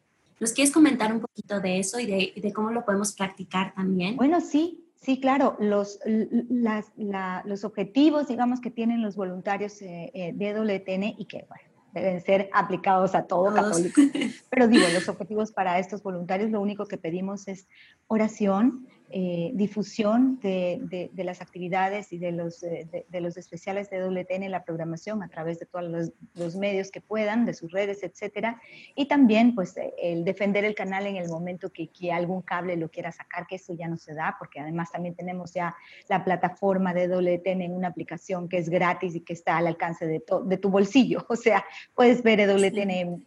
¿Nos 0.40 0.52
quieres 0.52 0.72
comentar 0.72 1.12
un 1.12 1.20
poquito 1.20 1.60
de 1.60 1.78
eso 1.78 2.00
y 2.00 2.06
de, 2.06 2.32
de 2.34 2.52
cómo 2.52 2.70
lo 2.70 2.84
podemos 2.84 3.12
practicar 3.12 3.74
también? 3.74 4.16
Bueno, 4.16 4.40
sí, 4.40 4.82
sí, 4.96 5.20
claro. 5.20 5.56
Los, 5.60 6.00
las, 6.06 6.86
los 7.44 7.64
objetivos, 7.64 8.28
digamos, 8.28 8.60
que 8.60 8.70
tienen 8.70 9.02
los 9.02 9.16
voluntarios 9.16 9.82
eh, 9.82 10.10
eh, 10.14 10.32
de 10.34 10.54
WTN 10.54 11.14
y 11.18 11.26
que, 11.26 11.44
bueno, 11.46 11.64
deben 11.92 12.22
ser 12.22 12.48
aplicados 12.54 13.14
a 13.14 13.24
todo 13.26 13.52
católico. 13.52 14.00
Pero 14.50 14.66
digo, 14.66 14.86
los 14.94 15.08
objetivos 15.10 15.52
para 15.52 15.78
estos 15.78 16.02
voluntarios, 16.02 16.50
lo 16.50 16.62
único 16.62 16.86
que 16.86 16.96
pedimos 16.96 17.46
es 17.46 17.66
oración, 18.06 18.88
eh, 19.12 19.50
difusión 19.54 20.38
de, 20.40 21.10
de, 21.12 21.24
las 21.24 21.40
actividades 21.40 22.12
y 22.12 22.18
de 22.18 22.30
los, 22.30 22.62
eh, 22.62 22.86
de, 23.08 23.20
los 23.20 23.36
especiales 23.36 23.90
de 23.90 23.98
WTN 23.98 24.44
en 24.44 24.52
la 24.52 24.62
programación 24.62 25.24
a 25.24 25.28
través 25.28 25.58
de 25.58 25.66
todos 25.66 25.84
los, 25.84 26.12
los, 26.34 26.54
medios 26.54 26.92
que 26.92 27.00
puedan, 27.00 27.44
de 27.44 27.52
sus 27.52 27.72
redes, 27.72 28.04
etcétera. 28.04 28.60
Y 28.94 29.06
también, 29.06 29.56
pues, 29.56 29.76
eh, 29.76 29.92
el 30.00 30.24
defender 30.24 30.64
el 30.64 30.76
canal 30.76 31.08
en 31.08 31.16
el 31.16 31.28
momento 31.28 31.70
que, 31.70 31.88
que, 31.88 32.12
algún 32.12 32.42
cable 32.42 32.76
lo 32.76 32.88
quiera 32.88 33.10
sacar, 33.10 33.48
que 33.48 33.56
eso 33.56 33.74
ya 33.74 33.88
no 33.88 33.96
se 33.96 34.14
da, 34.14 34.36
porque 34.38 34.60
además 34.60 34.92
también 34.92 35.16
tenemos 35.16 35.52
ya 35.54 35.74
la 36.08 36.22
plataforma 36.22 36.94
de 36.94 37.08
WTN 37.08 37.62
en 37.62 37.72
una 37.72 37.88
aplicación 37.88 38.48
que 38.48 38.58
es 38.58 38.68
gratis 38.68 39.16
y 39.16 39.22
que 39.22 39.32
está 39.32 39.56
al 39.56 39.66
alcance 39.66 40.06
de, 40.06 40.22
de 40.44 40.56
tu 40.56 40.70
bolsillo. 40.70 41.26
O 41.30 41.36
sea, 41.36 41.64
puedes 41.94 42.22
ver 42.22 42.46
WTN 42.46 43.26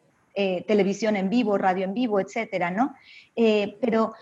televisión 0.68 1.16
en 1.16 1.30
vivo, 1.30 1.58
radio 1.58 1.86
en 1.86 1.94
vivo, 1.94 2.20
etcétera, 2.20 2.72
¿no? 2.72 2.94
pero 3.82 4.14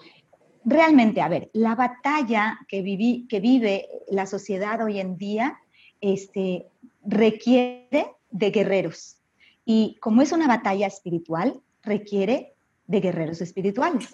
realmente, 0.63 1.21
a 1.21 1.27
ver, 1.27 1.49
la 1.53 1.75
batalla 1.75 2.59
que, 2.67 2.81
viví, 2.81 3.27
que 3.29 3.39
vive 3.39 3.87
la 4.09 4.25
sociedad 4.25 4.83
hoy 4.83 4.99
en 4.99 5.17
día 5.17 5.59
este, 5.99 6.67
requiere 7.03 8.11
de 8.29 8.51
guerreros. 8.51 9.17
Y 9.65 9.97
como 10.01 10.21
es 10.21 10.31
una 10.31 10.47
batalla 10.47 10.87
espiritual, 10.87 11.61
requiere 11.83 12.53
de 12.87 12.99
guerreros 12.99 13.39
espirituales. 13.41 14.13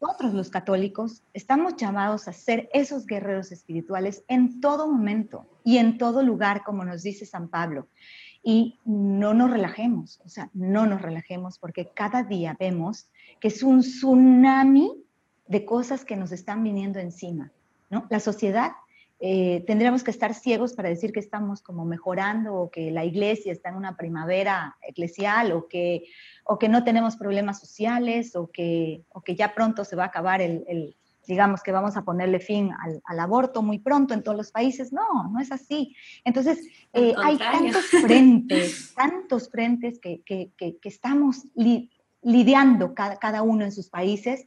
Nosotros 0.00 0.34
los 0.34 0.50
católicos 0.50 1.22
estamos 1.32 1.76
llamados 1.76 2.28
a 2.28 2.34
ser 2.34 2.68
esos 2.74 3.06
guerreros 3.06 3.50
espirituales 3.50 4.24
en 4.28 4.60
todo 4.60 4.86
momento 4.86 5.46
y 5.64 5.78
en 5.78 5.96
todo 5.96 6.22
lugar, 6.22 6.62
como 6.62 6.84
nos 6.84 7.02
dice 7.02 7.24
San 7.24 7.48
Pablo. 7.48 7.88
Y 8.42 8.78
no 8.84 9.32
nos 9.32 9.50
relajemos, 9.50 10.20
o 10.24 10.28
sea, 10.28 10.50
no 10.52 10.86
nos 10.86 11.00
relajemos 11.00 11.58
porque 11.58 11.90
cada 11.94 12.22
día 12.22 12.56
vemos 12.58 13.08
que 13.38 13.48
es 13.48 13.62
un 13.62 13.80
tsunami 13.80 14.92
de 15.50 15.64
cosas 15.64 16.04
que 16.04 16.16
nos 16.16 16.30
están 16.30 16.62
viniendo 16.62 17.00
encima. 17.00 17.50
¿no? 17.90 18.06
La 18.08 18.20
sociedad, 18.20 18.70
eh, 19.18 19.64
tendríamos 19.66 20.04
que 20.04 20.12
estar 20.12 20.32
ciegos 20.32 20.74
para 20.74 20.88
decir 20.88 21.12
que 21.12 21.18
estamos 21.18 21.60
como 21.60 21.84
mejorando 21.84 22.54
o 22.54 22.70
que 22.70 22.92
la 22.92 23.04
iglesia 23.04 23.52
está 23.52 23.70
en 23.70 23.74
una 23.74 23.96
primavera 23.96 24.76
eclesial 24.80 25.50
o 25.50 25.66
que, 25.66 26.04
o 26.44 26.56
que 26.56 26.68
no 26.68 26.84
tenemos 26.84 27.16
problemas 27.16 27.58
sociales 27.58 28.36
o 28.36 28.48
que, 28.48 29.02
o 29.12 29.22
que 29.22 29.34
ya 29.34 29.52
pronto 29.52 29.84
se 29.84 29.96
va 29.96 30.04
a 30.04 30.06
acabar 30.06 30.40
el, 30.40 30.94
digamos 31.26 31.64
que 31.64 31.72
vamos 31.72 31.96
a 31.96 32.02
ponerle 32.02 32.38
fin 32.38 32.70
al, 33.04 33.18
aborto 33.18 33.60
muy 33.60 33.80
pronto 33.80 34.14
en 34.14 34.22
todos 34.22 34.38
los 34.38 34.52
países. 34.52 34.92
No, 34.92 35.28
no 35.32 35.40
es 35.40 35.50
así. 35.50 35.96
Entonces, 36.24 36.60
eh, 36.92 37.12
hay 37.18 37.38
tantos 37.38 37.86
frentes, 37.86 38.94
tantos 38.96 39.50
frentes 39.50 39.98
que, 39.98 40.22
que, 40.24 40.52
que, 40.56 40.78
estamos 40.84 41.48
lidiando 42.22 42.94
cada, 42.94 43.16
cada, 43.16 43.42
uno 43.42 43.64
en 43.64 43.72
sus 43.72 43.88
países 43.88 44.46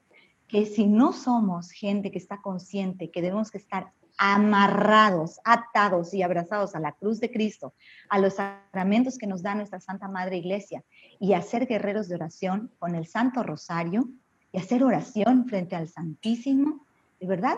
que 0.53 0.67
si 0.67 0.85
no 0.85 1.13
somos 1.13 1.71
gente 1.71 2.11
que 2.11 2.19
está 2.19 2.39
consciente 2.39 3.09
que 3.09 3.23
debemos 3.23 3.49
que 3.49 3.57
estar 3.57 3.91
amarrados, 4.19 5.39
atados 5.43 6.13
y 6.13 6.21
abrazados 6.21 6.75
a 6.75 6.79
la 6.79 6.91
cruz 6.91 7.19
de 7.19 7.31
Cristo, 7.31 7.73
a 8.07 8.19
los 8.19 8.35
sacramentos 8.35 9.17
que 9.17 9.25
nos 9.25 9.41
da 9.41 9.55
nuestra 9.55 9.79
Santa 9.79 10.07
Madre 10.07 10.37
Iglesia 10.37 10.83
y 11.19 11.33
a 11.33 11.41
ser 11.41 11.65
guerreros 11.65 12.07
de 12.07 12.13
oración 12.13 12.69
con 12.77 12.93
el 12.93 13.07
Santo 13.07 13.41
Rosario 13.41 14.07
y 14.51 14.59
hacer 14.59 14.83
oración 14.83 15.47
frente 15.47 15.75
al 15.75 15.89
Santísimo, 15.89 16.85
de 17.19 17.25
verdad, 17.25 17.57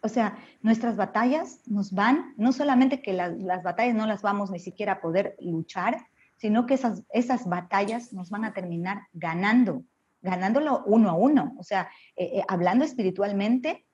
o 0.00 0.08
sea, 0.08 0.38
nuestras 0.62 0.96
batallas 0.96 1.60
nos 1.66 1.92
van, 1.92 2.32
no 2.38 2.52
solamente 2.52 3.02
que 3.02 3.12
las, 3.12 3.36
las 3.36 3.62
batallas 3.62 3.94
no 3.94 4.06
las 4.06 4.22
vamos 4.22 4.50
ni 4.50 4.58
siquiera 4.58 4.92
a 4.92 5.00
poder 5.02 5.36
luchar, 5.38 6.06
sino 6.38 6.64
que 6.64 6.72
esas, 6.72 7.02
esas 7.10 7.46
batallas 7.46 8.14
nos 8.14 8.30
van 8.30 8.46
a 8.46 8.54
terminar 8.54 9.02
ganando, 9.12 9.84
ganándolo 10.26 10.82
uno 10.84 11.10
a 11.10 11.14
uno. 11.14 11.54
O 11.58 11.62
sea, 11.62 11.88
eh, 12.16 12.30
eh, 12.34 12.44
hablando 12.48 12.84
espiritualmente, 12.84 13.86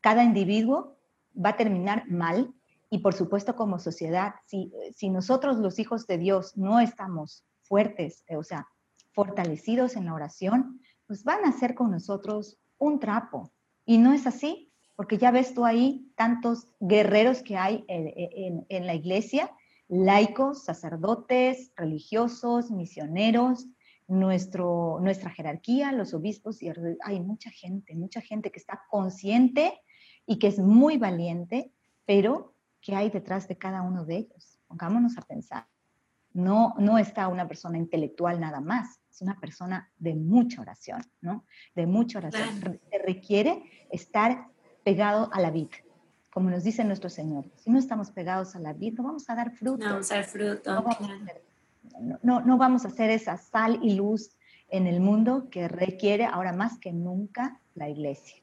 cada 0.00 0.22
individuo 0.22 0.96
va 1.34 1.50
a 1.50 1.56
terminar 1.56 2.08
mal 2.08 2.54
y 2.90 2.98
por 2.98 3.14
supuesto 3.14 3.56
como 3.56 3.78
sociedad, 3.78 4.34
si, 4.46 4.72
si 4.94 5.10
nosotros 5.10 5.58
los 5.58 5.78
hijos 5.78 6.06
de 6.06 6.18
Dios 6.18 6.56
no 6.56 6.80
estamos 6.80 7.44
fuertes, 7.62 8.24
o 8.28 8.42
sea, 8.42 8.66
fortalecidos 9.12 9.96
en 9.96 10.06
la 10.06 10.14
oración, 10.14 10.80
pues 11.06 11.24
van 11.24 11.44
a 11.44 11.52
ser 11.52 11.74
con 11.74 11.90
nosotros 11.90 12.58
un 12.78 12.98
trapo. 12.98 13.52
Y 13.84 13.98
no 13.98 14.12
es 14.12 14.26
así, 14.26 14.72
porque 14.96 15.18
ya 15.18 15.30
ves 15.30 15.54
tú 15.54 15.64
ahí 15.64 16.12
tantos 16.16 16.66
guerreros 16.80 17.42
que 17.42 17.56
hay 17.56 17.84
en, 17.88 18.66
en 18.68 18.86
la 18.86 18.94
iglesia 18.94 19.50
laicos, 19.90 20.64
sacerdotes, 20.64 21.72
religiosos, 21.76 22.70
misioneros, 22.70 23.66
nuestro, 24.10 24.98
nuestra 25.00 25.30
jerarquía, 25.30 25.92
los 25.92 26.12
obispos, 26.14 26.62
y 26.62 26.70
hay 27.02 27.20
mucha 27.20 27.50
gente, 27.50 27.94
mucha 27.94 28.20
gente 28.20 28.50
que 28.50 28.58
está 28.58 28.82
consciente 28.90 29.80
y 30.26 30.38
que 30.38 30.48
es 30.48 30.58
muy 30.58 30.98
valiente, 30.98 31.72
pero 32.04 32.54
¿qué 32.80 32.96
hay 32.96 33.10
detrás 33.10 33.48
de 33.48 33.56
cada 33.56 33.82
uno 33.82 34.04
de 34.04 34.16
ellos? 34.16 34.58
Pongámonos 34.66 35.16
a 35.16 35.22
pensar. 35.22 35.66
No, 36.32 36.74
no 36.78 36.98
está 36.98 37.28
una 37.28 37.48
persona 37.48 37.78
intelectual 37.78 38.40
nada 38.40 38.60
más, 38.60 39.00
es 39.08 39.20
una 39.22 39.38
persona 39.40 39.90
de 39.96 40.14
mucha 40.14 40.60
oración, 40.60 41.02
¿no? 41.20 41.44
De 41.74 41.86
mucha 41.86 42.18
oración. 42.18 42.78
Se 42.90 42.98
requiere 42.98 43.62
estar 43.90 44.48
pegado 44.84 45.28
a 45.32 45.40
la 45.40 45.50
vida, 45.50 45.76
como 46.30 46.48
nos 46.48 46.62
dice 46.62 46.84
nuestro 46.84 47.10
Señor, 47.10 47.50
si 47.56 47.70
no 47.70 47.78
estamos 47.78 48.12
pegados 48.12 48.54
a 48.54 48.60
la 48.60 48.72
vida, 48.72 48.96
no 48.98 49.04
vamos 49.04 49.28
a 49.28 49.34
dar 49.34 49.50
fruto. 49.50 49.84
No 49.84 49.90
vamos 49.92 50.12
a 50.12 50.16
dar 50.16 50.24
fruto. 50.24 50.72
No 50.72 50.82
vamos, 50.82 51.00
a 51.00 51.49
hacer 52.84 53.10
esa 53.10 53.36
sal 53.36 53.78
y 53.82 53.94
luz 53.94 54.30
en 54.68 54.86
el 54.86 55.00
mundo 55.00 55.48
que 55.50 55.68
requiere 55.68 56.24
ahora 56.24 56.52
más 56.52 56.78
que 56.78 56.92
nunca 56.92 57.60
la 57.74 57.88
iglesia. 57.88 58.36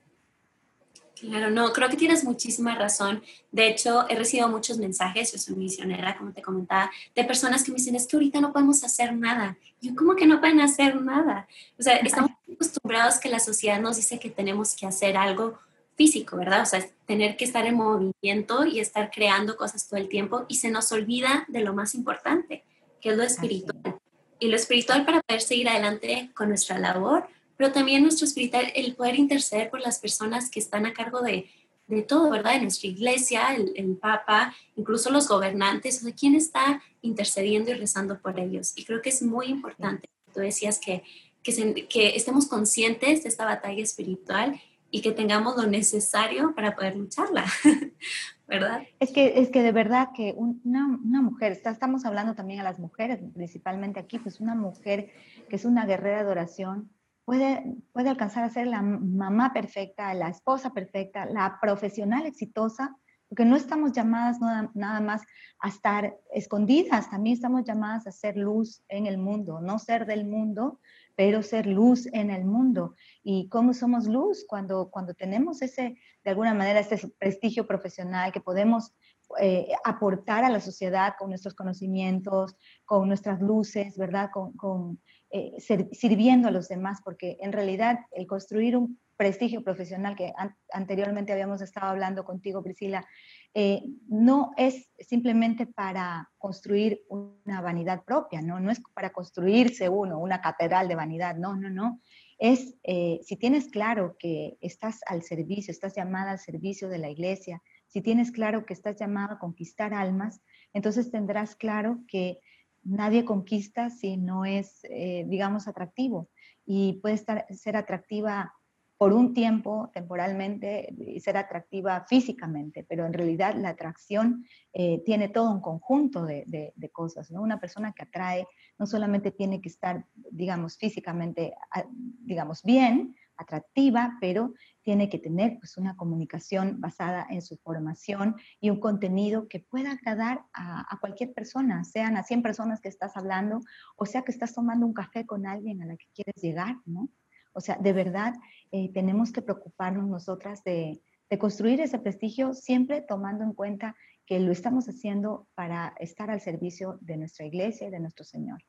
Claro, 1.19 1.49
no, 1.49 1.73
creo 1.73 1.89
que 1.89 1.97
tienes 1.97 2.23
muchísima 2.23 2.75
razón. 2.75 3.23
De 3.51 3.67
hecho, 3.67 4.07
he 4.07 4.15
recibido 4.15 4.49
muchos 4.49 4.77
mensajes, 4.77 5.31
yo 5.31 5.39
soy 5.39 5.55
misionera, 5.55 6.15
como 6.15 6.31
te 6.31 6.43
comentaba, 6.43 6.91
de 7.15 7.23
personas 7.23 7.63
que 7.63 7.71
me 7.71 7.77
dicen, 7.77 7.95
es 7.95 8.05
que 8.05 8.17
ahorita 8.17 8.39
no 8.39 8.53
podemos 8.53 8.83
hacer 8.83 9.15
nada. 9.15 9.57
Yo, 9.81 9.95
¿cómo 9.95 10.15
que 10.15 10.27
no 10.27 10.39
pueden 10.39 10.61
hacer 10.61 11.01
nada? 11.01 11.47
O 11.79 11.81
sea, 11.81 11.95
estamos 11.95 12.31
acostumbrados 12.53 13.19
que 13.19 13.29
la 13.29 13.39
sociedad 13.39 13.81
nos 13.81 13.95
dice 13.95 14.19
que 14.19 14.29
tenemos 14.29 14.75
que 14.75 14.85
hacer 14.85 15.17
algo 15.17 15.57
físico, 15.95 16.37
¿verdad? 16.37 16.61
O 16.61 16.65
sea, 16.65 16.85
tener 17.07 17.35
que 17.35 17.45
estar 17.45 17.65
en 17.65 17.75
movimiento 17.75 18.65
y 18.65 18.79
estar 18.79 19.09
creando 19.09 19.57
cosas 19.57 19.87
todo 19.87 19.99
el 19.99 20.09
tiempo 20.09 20.45
y 20.47 20.55
se 20.55 20.69
nos 20.69 20.91
olvida 20.91 21.45
de 21.47 21.61
lo 21.61 21.73
más 21.73 21.95
importante, 21.95 22.63
que 23.07 23.11
es 23.11 23.17
lo 23.17 23.23
espiritual. 23.23 23.99
Y 24.39 24.47
lo 24.49 24.55
espiritual 24.57 25.05
para 25.05 25.21
poder 25.21 25.41
seguir 25.41 25.69
adelante 25.69 26.29
con 26.35 26.49
nuestra 26.49 26.77
labor, 26.77 27.27
pero 27.55 27.71
también 27.71 28.03
nuestro 28.03 28.27
espiritual, 28.27 28.71
el 28.75 28.95
poder 28.95 29.15
interceder 29.15 29.69
por 29.69 29.79
las 29.79 29.99
personas 29.99 30.51
que 30.51 30.59
están 30.59 30.85
a 30.85 30.93
cargo 30.93 31.21
de, 31.21 31.49
de 31.87 32.01
todo, 32.01 32.29
¿verdad? 32.29 32.53
De 32.53 32.61
nuestra 32.61 32.89
iglesia, 32.89 33.55
el, 33.55 33.71
el, 33.75 33.95
Papa, 33.95 34.53
incluso 34.75 35.09
los 35.09 35.27
gobernantes, 35.27 35.99
o 35.99 36.05
sea, 36.05 36.13
¿quién 36.13 36.35
está 36.35 36.83
intercediendo 37.01 37.71
y 37.71 37.75
rezando 37.75 38.19
por 38.19 38.39
ellos? 38.39 38.73
Y 38.75 38.83
creo 38.83 39.01
que 39.01 39.09
es 39.09 39.21
muy 39.21 39.47
importante. 39.47 40.09
Tú 40.33 40.41
decías 40.41 40.77
que, 40.77 41.03
que, 41.41 41.87
que 41.87 42.15
estemos 42.15 42.47
conscientes 42.47 43.23
de 43.23 43.29
esta 43.29 43.45
batalla 43.45 43.81
espiritual 43.81 44.61
y 44.89 45.01
que 45.01 45.11
tengamos 45.11 45.57
lo 45.57 45.67
necesario 45.67 46.53
para 46.55 46.75
poder 46.75 46.95
lucharla, 46.95 47.45
¿verdad? 48.47 48.83
Es 48.99 49.11
que, 49.11 49.39
es 49.39 49.49
que 49.49 49.61
de 49.61 49.71
verdad 49.71 50.09
que 50.15 50.33
una, 50.37 50.87
una, 50.87 51.21
mujer, 51.21 51.51
estamos 51.51 52.05
hablando 52.05 52.35
también 52.35 52.59
a 52.61 52.63
las 52.63 52.79
mujeres, 52.79 53.19
principalmente 53.33 53.99
aquí, 53.99 54.19
pues 54.19 54.39
una 54.39 54.55
mujer 54.55 55.11
que 55.49 55.55
es 55.57 55.65
una 55.65 55.85
guerrera 55.85 56.23
de 56.23 56.31
oración, 56.31 56.89
puede, 57.25 57.75
puede 57.91 58.09
alcanzar 58.09 58.45
a 58.45 58.49
ser 58.49 58.67
la 58.67 58.81
mamá 58.81 59.51
perfecta, 59.51 60.13
la 60.13 60.29
esposa 60.29 60.73
perfecta, 60.73 61.25
la 61.25 61.59
profesional 61.59 62.25
exitosa, 62.25 62.95
porque 63.27 63.45
no 63.45 63.55
estamos 63.55 63.91
llamadas 63.91 64.39
nada, 64.39 64.71
nada 64.73 64.99
más 65.01 65.23
a 65.59 65.69
estar 65.69 66.15
escondidas, 66.33 67.09
también 67.09 67.35
estamos 67.35 67.63
llamadas 67.63 68.07
a 68.07 68.11
ser 68.11 68.37
luz 68.37 68.83
en 68.87 69.05
el 69.05 69.17
mundo, 69.17 69.59
no 69.61 69.79
ser 69.79 70.05
del 70.05 70.25
mundo, 70.25 70.79
pero 71.15 71.41
ser 71.41 71.65
luz 71.65 72.07
en 72.13 72.29
el 72.29 72.45
mundo. 72.45 72.95
¿Y 73.23 73.49
cómo 73.49 73.73
somos 73.73 74.07
luz? 74.07 74.45
Cuando, 74.47 74.89
cuando 74.89 75.13
tenemos 75.13 75.61
ese, 75.61 75.97
de 76.23 76.29
alguna 76.29 76.53
manera, 76.53 76.79
ese 76.79 77.09
prestigio 77.19 77.65
profesional 77.65 78.31
que 78.31 78.39
podemos 78.39 78.93
eh, 79.39 79.67
aportar 79.83 80.45
a 80.45 80.49
la 80.49 80.61
sociedad 80.61 81.15
con 81.19 81.29
nuestros 81.29 81.53
conocimientos, 81.53 82.55
con 82.85 83.07
nuestras 83.07 83.41
luces, 83.41 83.97
¿verdad? 83.97 84.29
Con, 84.31 84.53
con 84.53 85.01
eh, 85.31 85.55
sirviendo 85.91 86.47
a 86.47 86.51
los 86.51 86.69
demás, 86.69 87.01
porque 87.03 87.37
en 87.41 87.51
realidad 87.51 87.99
el 88.11 88.27
construir 88.27 88.77
un 88.77 88.99
prestigio 89.17 89.63
profesional 89.63 90.15
que 90.15 90.31
anteriormente 90.71 91.33
habíamos 91.33 91.61
estado 91.61 91.87
hablando 91.87 92.23
contigo, 92.23 92.63
Priscila, 92.63 93.05
eh, 93.53 93.81
no 94.07 94.51
es 94.55 94.89
simplemente 94.99 95.65
para 95.65 96.29
construir 96.37 97.01
una 97.09 97.61
vanidad 97.61 98.03
propia, 98.03 98.41
¿no? 98.41 98.59
No 98.59 98.69
es 98.69 98.79
para 98.93 99.11
construirse 99.11 99.89
uno, 99.89 100.19
una 100.19 100.39
catedral 100.39 100.87
de 100.87 100.95
vanidad, 100.95 101.35
no, 101.35 101.55
no, 101.55 101.69
no. 101.69 101.99
Es, 102.37 102.75
eh, 102.83 103.19
si 103.23 103.35
tienes 103.35 103.69
claro 103.69 104.15
que 104.19 104.57
estás 104.61 104.99
al 105.07 105.23
servicio, 105.23 105.71
estás 105.71 105.95
llamada 105.95 106.31
al 106.31 106.39
servicio 106.39 106.87
de 106.87 106.99
la 106.99 107.09
iglesia, 107.09 107.63
si 107.87 108.01
tienes 108.01 108.31
claro 108.31 108.65
que 108.65 108.73
estás 108.73 108.99
llamada 108.99 109.35
a 109.35 109.39
conquistar 109.39 109.93
almas, 109.93 110.41
entonces 110.73 111.09
tendrás 111.09 111.55
claro 111.55 111.99
que 112.07 112.39
nadie 112.83 113.25
conquista 113.25 113.89
si 113.89 114.17
no 114.17 114.45
es, 114.45 114.81
eh, 114.83 115.25
digamos, 115.27 115.67
atractivo. 115.67 116.29
Y 116.65 116.99
puede 117.01 117.15
estar, 117.15 117.45
ser 117.49 117.75
atractiva 117.77 118.53
por 118.97 119.13
un 119.13 119.33
tiempo, 119.33 119.91
temporalmente, 119.93 120.93
y 120.97 121.19
ser 121.19 121.37
atractiva 121.37 122.05
físicamente, 122.07 122.83
pero 122.83 123.05
en 123.05 123.13
realidad 123.13 123.55
la 123.55 123.69
atracción 123.69 124.45
eh, 124.73 125.03
tiene 125.05 125.29
todo 125.29 125.51
un 125.51 125.61
conjunto 125.61 126.25
de, 126.25 126.73
de, 126.75 126.89
cosas, 126.89 127.29
¿no? 127.29 127.41
Una 127.41 127.59
persona 127.59 127.93
que 127.93 128.03
atrae 128.03 128.47
no 128.79 128.87
solamente 128.87 129.31
tiene 129.31 129.61
que 129.61 129.69
estar, 129.69 130.05
digamos, 130.31 130.77
físicamente, 130.77 131.53
digamos, 131.91 132.63
bien, 132.63 133.15
atractiva, 133.35 134.17
pero 134.19 134.53
tiene 134.81 135.09
que 135.09 135.19
tener 135.19 135.59
pues, 135.59 135.77
una 135.77 135.95
comunicación 135.95 136.81
basada 136.81 137.27
en 137.29 137.43
su 137.43 137.57
formación 137.57 138.35
y 138.59 138.71
un 138.71 138.79
contenido 138.79 139.47
que 139.47 139.59
pueda 139.59 139.91
agradar 139.91 140.43
a, 140.53 140.91
a, 140.91 140.99
cualquier 140.99 141.33
persona, 141.33 141.83
sean 141.83 142.17
a 142.17 142.23
100 142.23 142.41
personas 142.41 142.81
que 142.81 142.89
estás 142.89 143.15
hablando 143.15 143.59
o 143.95 144.07
sea 144.07 144.23
que 144.23 144.31
estás 144.31 144.55
tomando 144.55 144.87
un 144.87 144.93
café 144.93 145.27
con 145.27 145.45
alguien 145.45 145.83
a 145.83 145.85
la 145.85 145.97
que 145.97 146.07
quieres 146.15 146.41
llegar, 146.41 146.77
¿no? 146.85 147.09
O 147.57 147.59
sea, 147.59 147.75
de 147.79 147.91
verdad 147.91 148.35
eh, 148.71 148.91
tenemos 148.93 149.31
que 149.31 149.41
preocuparnos 149.41 150.07
nosotras 150.07 150.63
de, 150.63 151.01
construir 151.39 151.81
ese 151.81 151.97
prestigio 151.97 152.53
siempre 152.53 153.01
tomando 153.01 153.43
en 153.43 153.53
cuenta 153.53 153.95
que 154.27 154.39
lo 154.39 154.51
estamos 154.51 154.87
haciendo 154.87 155.47
para 155.55 155.93
estar 155.99 156.29
al 156.29 156.39
servicio 156.39 156.99
de 157.01 157.17
nuestra 157.17 157.47
iglesia 157.47 157.87
y 157.87 157.89
de 157.89 157.99
nuestro 157.99 158.23
Señor. 158.23 158.63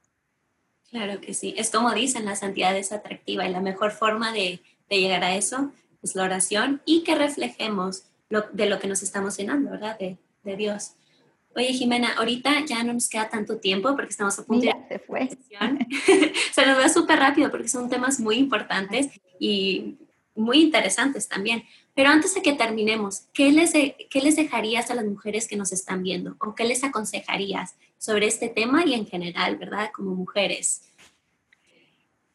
Claro 0.90 1.20
que 1.20 1.34
sí. 1.34 1.54
Es 1.58 1.70
como 1.70 1.92
dicen, 1.92 2.24
la 2.24 2.34
santidad 2.34 2.74
es 2.76 2.90
atractiva 2.90 3.46
y 3.46 3.52
la 3.52 3.60
mejor 3.60 3.90
forma 3.90 4.32
de, 4.32 4.60
llegar 4.88 5.22
a 5.22 5.36
eso 5.36 5.70
es 6.02 6.14
la 6.14 6.24
oración 6.24 6.80
y 6.86 7.04
que 7.04 7.14
reflejemos 7.14 8.04
de 8.52 8.66
lo 8.66 8.78
que 8.78 8.88
nos 8.88 9.02
estamos 9.02 9.36
llenando, 9.36 9.70
¿verdad? 9.70 9.98
De, 9.98 10.16
de 10.44 10.56
Dios. 10.56 10.94
Oye, 11.58 11.72
Jimena, 11.72 12.12
ahorita 12.16 12.64
ya 12.66 12.84
no 12.84 12.92
nos 12.92 13.08
queda 13.08 13.28
tanto 13.28 13.58
tiempo 13.58 13.88
porque 13.96 14.10
estamos 14.10 14.38
a 14.38 14.44
punto 14.44 14.64
de... 14.64 14.72
se 14.88 15.00
fue. 15.00 15.28
se 16.52 16.64
nos 16.64 16.78
va 16.78 16.88
súper 16.88 17.18
rápido 17.18 17.50
porque 17.50 17.66
son 17.66 17.88
temas 17.88 18.20
muy 18.20 18.36
importantes 18.36 19.08
y 19.40 19.98
muy 20.36 20.60
interesantes 20.60 21.26
también. 21.26 21.64
Pero 21.94 22.10
antes 22.10 22.32
de 22.36 22.42
que 22.42 22.52
terminemos, 22.52 23.22
¿qué 23.34 23.50
les, 23.50 23.72
¿qué 23.72 24.20
les 24.22 24.36
dejarías 24.36 24.92
a 24.92 24.94
las 24.94 25.04
mujeres 25.04 25.48
que 25.48 25.56
nos 25.56 25.72
están 25.72 26.04
viendo? 26.04 26.36
¿O 26.38 26.54
qué 26.54 26.62
les 26.62 26.84
aconsejarías 26.84 27.74
sobre 27.96 28.28
este 28.28 28.48
tema 28.48 28.84
y 28.86 28.94
en 28.94 29.06
general, 29.06 29.56
verdad, 29.56 29.90
como 29.92 30.14
mujeres? 30.14 30.82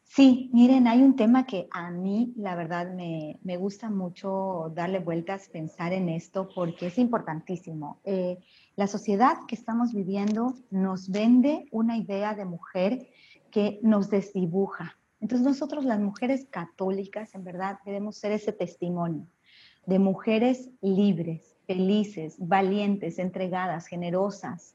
Sí, 0.04 0.50
miren, 0.52 0.86
hay 0.86 1.00
un 1.00 1.16
tema 1.16 1.46
que 1.46 1.66
a 1.70 1.90
mí, 1.90 2.34
la 2.36 2.54
verdad, 2.56 2.92
me, 2.92 3.38
me 3.42 3.56
gusta 3.56 3.88
mucho 3.88 4.70
darle 4.74 4.98
vueltas, 4.98 5.48
pensar 5.48 5.94
en 5.94 6.10
esto, 6.10 6.50
porque 6.54 6.88
es 6.88 6.98
importantísimo. 6.98 8.00
Eh, 8.04 8.38
la 8.76 8.86
sociedad 8.86 9.36
que 9.46 9.54
estamos 9.54 9.92
viviendo 9.92 10.54
nos 10.70 11.08
vende 11.10 11.66
una 11.70 11.96
idea 11.96 12.34
de 12.34 12.44
mujer 12.44 13.08
que 13.50 13.78
nos 13.82 14.10
desdibuja. 14.10 14.98
Entonces 15.20 15.46
nosotros 15.46 15.84
las 15.84 16.00
mujeres 16.00 16.46
católicas, 16.50 17.34
en 17.34 17.44
verdad, 17.44 17.78
debemos 17.84 18.16
ser 18.16 18.32
ese 18.32 18.52
testimonio 18.52 19.26
de 19.86 19.98
mujeres 19.98 20.70
libres, 20.80 21.56
felices, 21.66 22.36
valientes, 22.38 23.18
entregadas, 23.18 23.86
generosas 23.86 24.74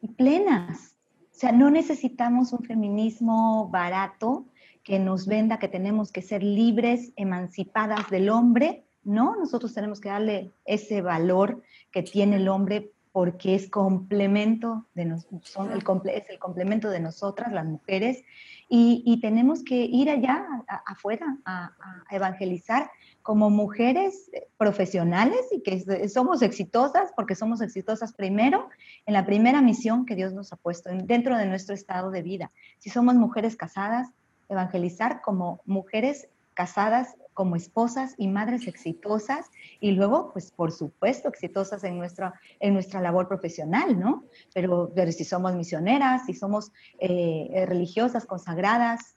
y 0.00 0.08
plenas. 0.08 0.96
O 1.30 1.34
sea, 1.34 1.52
no 1.52 1.70
necesitamos 1.70 2.52
un 2.52 2.64
feminismo 2.64 3.68
barato 3.68 4.46
que 4.82 4.98
nos 4.98 5.26
venda 5.26 5.58
que 5.58 5.68
tenemos 5.68 6.10
que 6.10 6.22
ser 6.22 6.42
libres, 6.42 7.12
emancipadas 7.16 8.10
del 8.10 8.30
hombre. 8.30 8.84
No, 9.04 9.36
nosotros 9.36 9.72
tenemos 9.74 10.00
que 10.00 10.08
darle 10.08 10.52
ese 10.64 11.02
valor 11.02 11.62
que 11.92 12.02
tiene 12.02 12.36
el 12.36 12.48
hombre 12.48 12.90
porque 13.12 13.54
es 13.54 13.68
complemento 13.68 14.86
de 14.94 15.18
son 15.42 15.70
el 15.70 15.84
es 16.06 16.30
el 16.30 16.38
complemento 16.38 16.88
de 16.88 16.98
nosotras, 16.98 17.52
las 17.52 17.66
mujeres, 17.66 18.24
y, 18.74 19.20
tenemos 19.20 19.62
que 19.62 19.84
ir 19.84 20.08
allá 20.08 20.46
afuera 20.86 21.36
a, 21.44 21.72
evangelizar 22.10 22.90
como 23.20 23.50
mujeres 23.50 24.30
profesionales 24.56 25.40
y 25.50 25.62
que 25.62 26.08
somos 26.08 26.40
exitosas, 26.40 27.12
porque 27.14 27.34
somos 27.34 27.60
exitosas 27.60 28.14
primero 28.14 28.70
en 29.04 29.12
la 29.12 29.26
primera 29.26 29.60
misión 29.60 30.06
que 30.06 30.16
Dios 30.16 30.32
nos 30.32 30.54
ha 30.54 30.56
puesto 30.56 30.88
dentro 30.90 31.36
de 31.36 31.44
nuestro 31.44 31.74
estado 31.74 32.10
de 32.10 32.22
vida. 32.22 32.50
Si 32.78 32.88
somos 32.88 33.14
mujeres 33.14 33.56
casadas, 33.56 34.08
evangelizar 34.48 35.20
como 35.20 35.60
mujeres 35.66 36.28
casadas 36.54 37.16
como 37.34 37.56
esposas 37.56 38.14
y 38.18 38.28
madres 38.28 38.66
exitosas 38.66 39.50
y 39.80 39.92
luego, 39.92 40.32
pues 40.32 40.50
por 40.52 40.70
supuesto, 40.72 41.28
exitosas 41.28 41.82
en 41.84 41.98
nuestra, 41.98 42.34
en 42.60 42.74
nuestra 42.74 43.00
labor 43.00 43.28
profesional, 43.28 43.98
¿no? 43.98 44.24
Pero, 44.54 44.92
si 45.10 45.24
somos 45.24 45.54
misioneras, 45.54 46.26
si 46.26 46.34
somos 46.34 46.72
eh, 46.98 47.64
religiosas, 47.66 48.26
consagradas, 48.26 49.16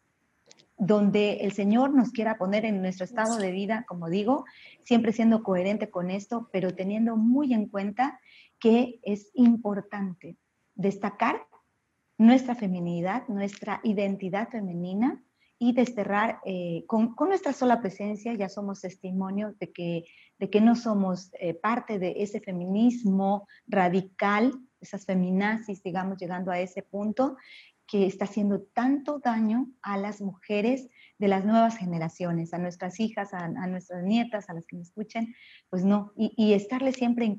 donde 0.78 1.38
el 1.42 1.54
Señor 1.54 1.94
nos 1.94 2.12
quiera 2.12 2.38
poner 2.38 2.66
en 2.66 2.82
nuestro 2.82 3.06
estado 3.06 3.38
de 3.38 3.52
vida, 3.52 3.86
como 3.88 4.10
digo, 4.10 4.46
siempre 4.84 5.14
siendo 5.14 5.42
coherente 5.42 5.90
con 5.90 6.12
esto, 6.12 6.50
pero 6.52 6.76
teniendo 6.76 7.16
muy 7.16 7.54
en 7.54 7.68
cuenta 7.68 8.20
que 8.60 9.00
es 9.04 9.32
importante 9.36 10.38
destacar 10.76 11.46
nuestra 12.18 12.56
feminidad, 12.56 13.28
nuestra 13.28 13.80
identidad 13.84 14.50
femenina, 14.50 15.24
y 15.66 15.74
desterrar 15.74 16.42
eh, 16.46 16.84
con, 16.86 17.16
nuestra 17.28 17.52
sola 17.52 17.82
presencia, 17.82 18.36
ya 18.36 18.50
somos 18.50 18.82
testimonio 18.82 19.56
de 19.60 19.72
que, 19.72 20.04
de 20.38 20.50
que 20.52 20.62
no 20.62 20.76
somos 20.76 21.32
eh, 21.40 21.56
parte 21.56 21.98
de 21.98 22.14
ese 22.18 22.40
feminismo 22.40 23.48
radical, 23.66 24.54
esas 24.80 25.06
feminazis, 25.06 25.82
digamos, 25.82 26.20
llegando 26.20 26.52
a 26.52 26.60
ese 26.60 26.84
punto, 26.84 27.38
que 27.88 28.06
está 28.06 28.26
haciendo 28.26 28.62
tanto 28.62 29.20
daño 29.20 29.68
a 29.82 29.98
las 29.98 30.22
mujeres 30.22 30.90
de 31.18 31.28
las 31.28 31.46
nuevas 31.46 31.78
generaciones, 31.78 32.54
a 32.54 32.58
nuestras 32.58 33.00
hijas, 33.00 33.34
a, 33.34 33.48
nuestras 33.68 34.04
nietas, 34.04 34.50
a 34.50 34.54
las 34.54 34.66
que 34.66 34.76
me 34.76 34.82
escuchen, 34.82 35.34
pues 35.70 35.86
no, 35.86 36.12
y, 36.18 36.34
y 36.36 36.54
estarle 36.54 36.92
siempre 36.92 37.38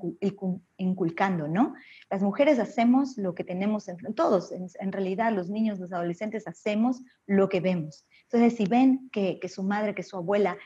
inculcando, 0.79 1.49
¿no? 1.49 1.75
Las 2.11 2.23
mujeres 2.23 2.59
hacemos 2.59 3.19
lo 3.19 3.35
que 3.35 3.45
tenemos, 3.45 3.89
en, 3.89 3.99
todos, 4.15 4.53
en, 4.53 4.93
realidad 4.93 5.33
los 5.33 5.51
niños, 5.51 5.79
los 5.79 5.93
adolescentes 5.93 6.47
hacemos 6.47 7.03
lo 7.27 7.49
que 7.49 7.61
vemos. 7.61 8.07
Entonces, 8.31 8.57
si 8.57 8.65
ven 8.65 9.11
que, 9.13 9.39
que 9.41 9.49
su 9.49 9.63
madre, 9.63 9.95
que 9.95 10.03
su 10.03 10.17
abuela 10.17 10.57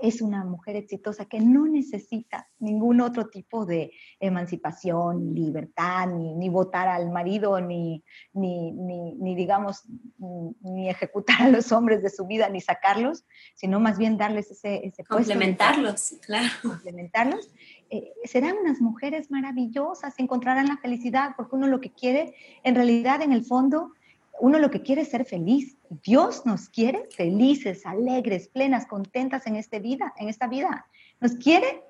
es 0.00 0.20
una 0.20 0.44
mujer 0.44 0.76
exitosa 0.76 1.26
que 1.26 1.40
no 1.40 1.66
necesita 1.66 2.48
ningún 2.58 3.00
otro 3.00 3.28
tipo 3.28 3.66
de 3.66 3.92
emancipación, 4.20 5.34
libertad, 5.34 6.08
ni, 6.08 6.48
votar 6.48 6.88
al 6.88 7.10
marido, 7.10 7.60
ni, 7.60 8.02
ni, 8.32 8.72
ni, 8.72 9.34
digamos, 9.34 9.84
ni 10.18 10.88
ejecutar 10.88 11.42
a 11.42 11.48
los 11.48 11.70
hombres 11.72 12.02
de 12.02 12.10
su 12.10 12.26
vida, 12.26 12.48
ni 12.48 12.60
sacarlos, 12.60 13.24
sino 13.54 13.80
más 13.80 13.98
bien 13.98 14.16
darles 14.16 14.50
ese, 14.50 14.86
ese 14.86 15.04
Complementarlos, 15.04 16.14
claro. 16.24 16.48
Complementarlos. 16.62 17.50
Eh, 17.90 18.12
serán 18.24 18.56
unas 18.58 18.80
mujeres 18.80 19.30
maravillosas, 19.30 20.14
encontrarán 20.18 20.66
la 20.66 20.78
felicidad, 20.78 21.34
porque 21.36 21.56
uno 21.56 21.68
lo 21.68 21.80
que 21.80 21.92
quiere, 21.92 22.34
en 22.64 22.74
realidad, 22.74 23.22
en 23.22 23.32
el 23.32 23.44
fondo, 23.44 23.92
uno 24.40 24.58
lo 24.58 24.70
que 24.70 24.82
quiere 24.82 25.02
es 25.02 25.08
ser 25.08 25.24
feliz. 25.24 25.76
Dios 26.02 26.44
nos 26.46 26.68
quiere 26.68 27.08
felices, 27.14 27.86
alegres, 27.86 28.48
plenas, 28.48 28.86
contentas 28.86 29.46
en, 29.46 29.56
este 29.56 29.80
vida, 29.80 30.12
en 30.18 30.28
esta 30.28 30.46
vida. 30.46 30.86
Nos 31.20 31.32
quiere 31.36 31.82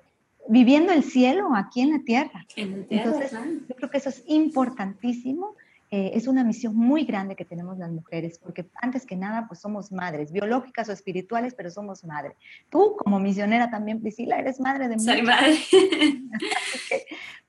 viviendo 0.47 0.93
el 0.93 1.03
cielo 1.03 1.49
aquí 1.55 1.81
en 1.81 1.91
la 1.91 1.99
tierra. 2.03 2.45
Entonces, 2.55 3.31
yo 3.67 3.75
creo 3.75 3.89
que 3.89 3.97
eso 3.97 4.09
es 4.09 4.23
importantísimo. 4.27 5.55
Eh, 5.89 6.11
es 6.15 6.27
una 6.27 6.43
misión 6.43 6.75
muy 6.75 7.05
grande 7.05 7.37
que 7.37 7.45
tenemos 7.45 7.77
las 7.77 7.89
mujeres, 7.91 8.39
porque 8.39 8.65
antes 8.81 9.05
que 9.05 9.15
nada, 9.15 9.45
pues 9.47 9.61
somos 9.61 9.89
madres, 9.89 10.33
biológicas 10.33 10.89
o 10.89 10.91
espirituales, 10.91 11.53
pero 11.55 11.69
somos 11.71 12.03
madres. 12.03 12.33
Tú, 12.69 12.97
como 12.97 13.21
misionera 13.21 13.69
también, 13.69 14.01
Priscila, 14.01 14.37
eres 14.37 14.59
madre 14.59 14.89
de 14.89 14.99
Soy 14.99 15.21
madre. 15.21 15.55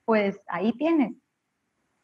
pues 0.05 0.41
ahí 0.47 0.73
tienes 0.75 1.15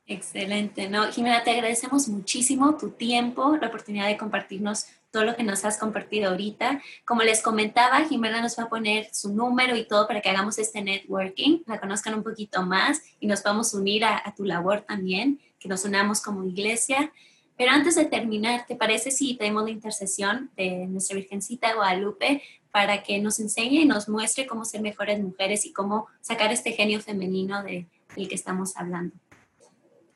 Excelente, 0.07 0.89
no, 0.91 1.11
Jimena, 1.11 1.43
te 1.45 1.51
agradecemos 1.51 2.09
muchísimo 2.09 2.77
tu 2.77 2.91
tiempo, 2.91 3.57
la 3.57 3.69
oportunidad 3.69 4.07
de 4.07 4.19
compartirnos 4.19 4.87
todo 5.11 5.25
lo 5.25 5.35
que 5.35 5.45
nos 5.45 5.65
has 5.65 5.79
compartido 5.79 6.31
ahorita. 6.31 6.83
Como 7.07 7.23
les 7.23 7.41
comentaba, 7.41 8.05
Jimena 8.05 8.43
nos 8.43 8.59
va 8.59 8.65
a 8.65 8.69
poner 8.69 9.09
su 9.15 9.33
número 9.33 9.77
y 9.77 9.87
todo 9.87 10.07
para 10.07 10.21
que 10.21 10.29
hagamos 10.29 10.59
este 10.59 10.83
networking, 10.83 11.61
la 11.67 11.81
conozcan 11.81 12.15
un 12.15 12.23
poquito 12.23 12.67
más 12.67 13.01
y 13.19 13.27
nos 13.27 13.43
vamos 13.43 13.73
a 13.73 13.79
unir 13.79 14.05
a, 14.05 14.35
tu 14.37 14.45
labor 14.45 14.83
también, 14.83 15.41
que 15.59 15.69
nos 15.69 15.85
unamos 15.87 16.21
como 16.21 16.45
iglesia. 16.45 17.11
Pero 17.57 17.71
antes 17.71 17.95
de 17.95 18.05
terminar, 18.05 18.67
¿te 18.67 18.75
parece 18.75 19.11
si 19.11 19.37
tenemos 19.37 19.65
la 19.65 19.71
intercesión 19.71 20.51
de 20.57 20.87
nuestra 20.87 21.17
Virgencita 21.17 21.73
Guadalupe 21.75 22.43
para 22.73 23.03
que 23.05 23.21
nos 23.21 23.39
enseñe 23.39 23.83
y 23.83 23.87
nos 23.87 24.09
muestre 24.09 24.47
cómo 24.47 24.65
ser 24.65 24.83
mejores 24.83 25.23
mujeres 25.23 25.65
y 25.65 25.73
cómo 25.73 26.09
sacar 26.21 26.53
este 26.53 26.73
genio 26.73 27.01
femenino 27.01 27.63
de, 27.63 27.87
del 28.17 28.29
que 28.29 28.35
estamos 28.35 28.77
hablando? 28.77 29.15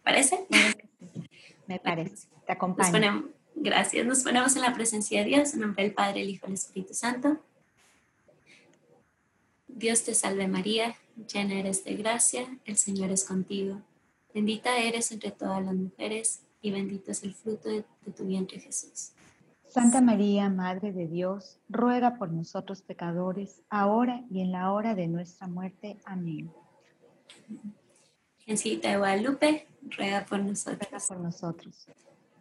Parece? 0.09 0.47
Me 1.67 1.79
parece. 1.79 2.29
Te 2.47 2.53
acompaño. 2.53 3.29
gracias. 3.55 4.07
Nos 4.07 4.23
ponemos 4.23 4.57
en 4.57 4.63
la 4.63 4.73
presencia 4.73 5.21
de 5.21 5.27
Dios, 5.27 5.53
en 5.53 5.61
nombre 5.61 5.85
del 5.85 5.93
Padre, 5.93 6.23
el 6.23 6.31
Hijo 6.31 6.47
y 6.47 6.51
el 6.51 6.55
Espíritu 6.55 6.95
Santo. 6.95 7.39
Dios 9.67 10.03
te 10.05 10.15
salve 10.15 10.49
María, 10.49 10.97
llena 11.33 11.61
eres 11.61 11.85
de 11.85 11.95
gracia, 11.95 12.49
el 12.65 12.79
Señor 12.79 13.11
es 13.11 13.25
contigo. 13.25 13.83
Bendita 14.35 14.79
eres 14.79 15.13
entre 15.13 15.31
todas 15.31 15.63
las 15.63 15.75
mujeres 15.75 16.41
y 16.63 16.71
bendito 16.71 17.11
es 17.11 17.23
el 17.23 17.35
fruto 17.35 17.69
de, 17.69 17.85
de 18.05 18.13
tu 18.13 18.25
vientre 18.25 18.59
Jesús. 18.59 19.13
Santa 19.67 20.01
María, 20.01 20.49
Madre 20.49 20.93
de 20.93 21.07
Dios, 21.07 21.59
ruega 21.69 22.17
por 22.17 22.33
nosotros 22.33 22.81
pecadores, 22.81 23.61
ahora 23.69 24.25
y 24.31 24.41
en 24.41 24.53
la 24.53 24.73
hora 24.73 24.95
de 24.95 25.07
nuestra 25.07 25.47
muerte. 25.47 25.99
Amén. 26.07 26.51
Virgencita 28.49 28.89
de 28.89 28.97
Guadalupe, 28.97 29.67
ruega 29.91 30.25
por 30.25 30.39
nosotros. 30.39 30.89
Ruega 30.91 31.05
por 31.07 31.19
nosotros. 31.19 31.87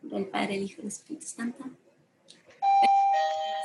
Del 0.01 0.25
Padre, 0.27 0.55
el 0.55 0.63
Hijo 0.63 0.75
y 0.77 0.81
el 0.83 0.87
Espíritu 0.87 1.27
Santo. 1.27 1.65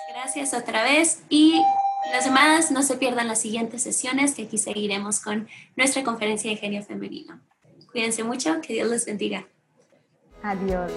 Gracias 0.09 0.53
otra 0.53 0.83
vez 0.83 1.23
y 1.29 1.63
las 2.11 2.25
demás 2.25 2.73
no 2.73 2.83
se 2.83 2.97
pierdan 2.97 3.29
las 3.29 3.41
siguientes 3.41 3.85
sesiones 3.85 4.35
que 4.35 4.43
aquí 4.43 4.59
seguiremos 4.59 5.21
con 5.21 5.47
nuestra 5.77 6.03
conferencia 6.03 6.51
de 6.51 6.57
genio 6.57 6.83
femenino. 6.83 7.41
Cuídense 7.93 8.25
mucho, 8.25 8.61
que 8.61 8.73
Dios 8.73 8.91
los 8.91 9.05
bendiga. 9.05 9.47
Adiós. 10.43 10.91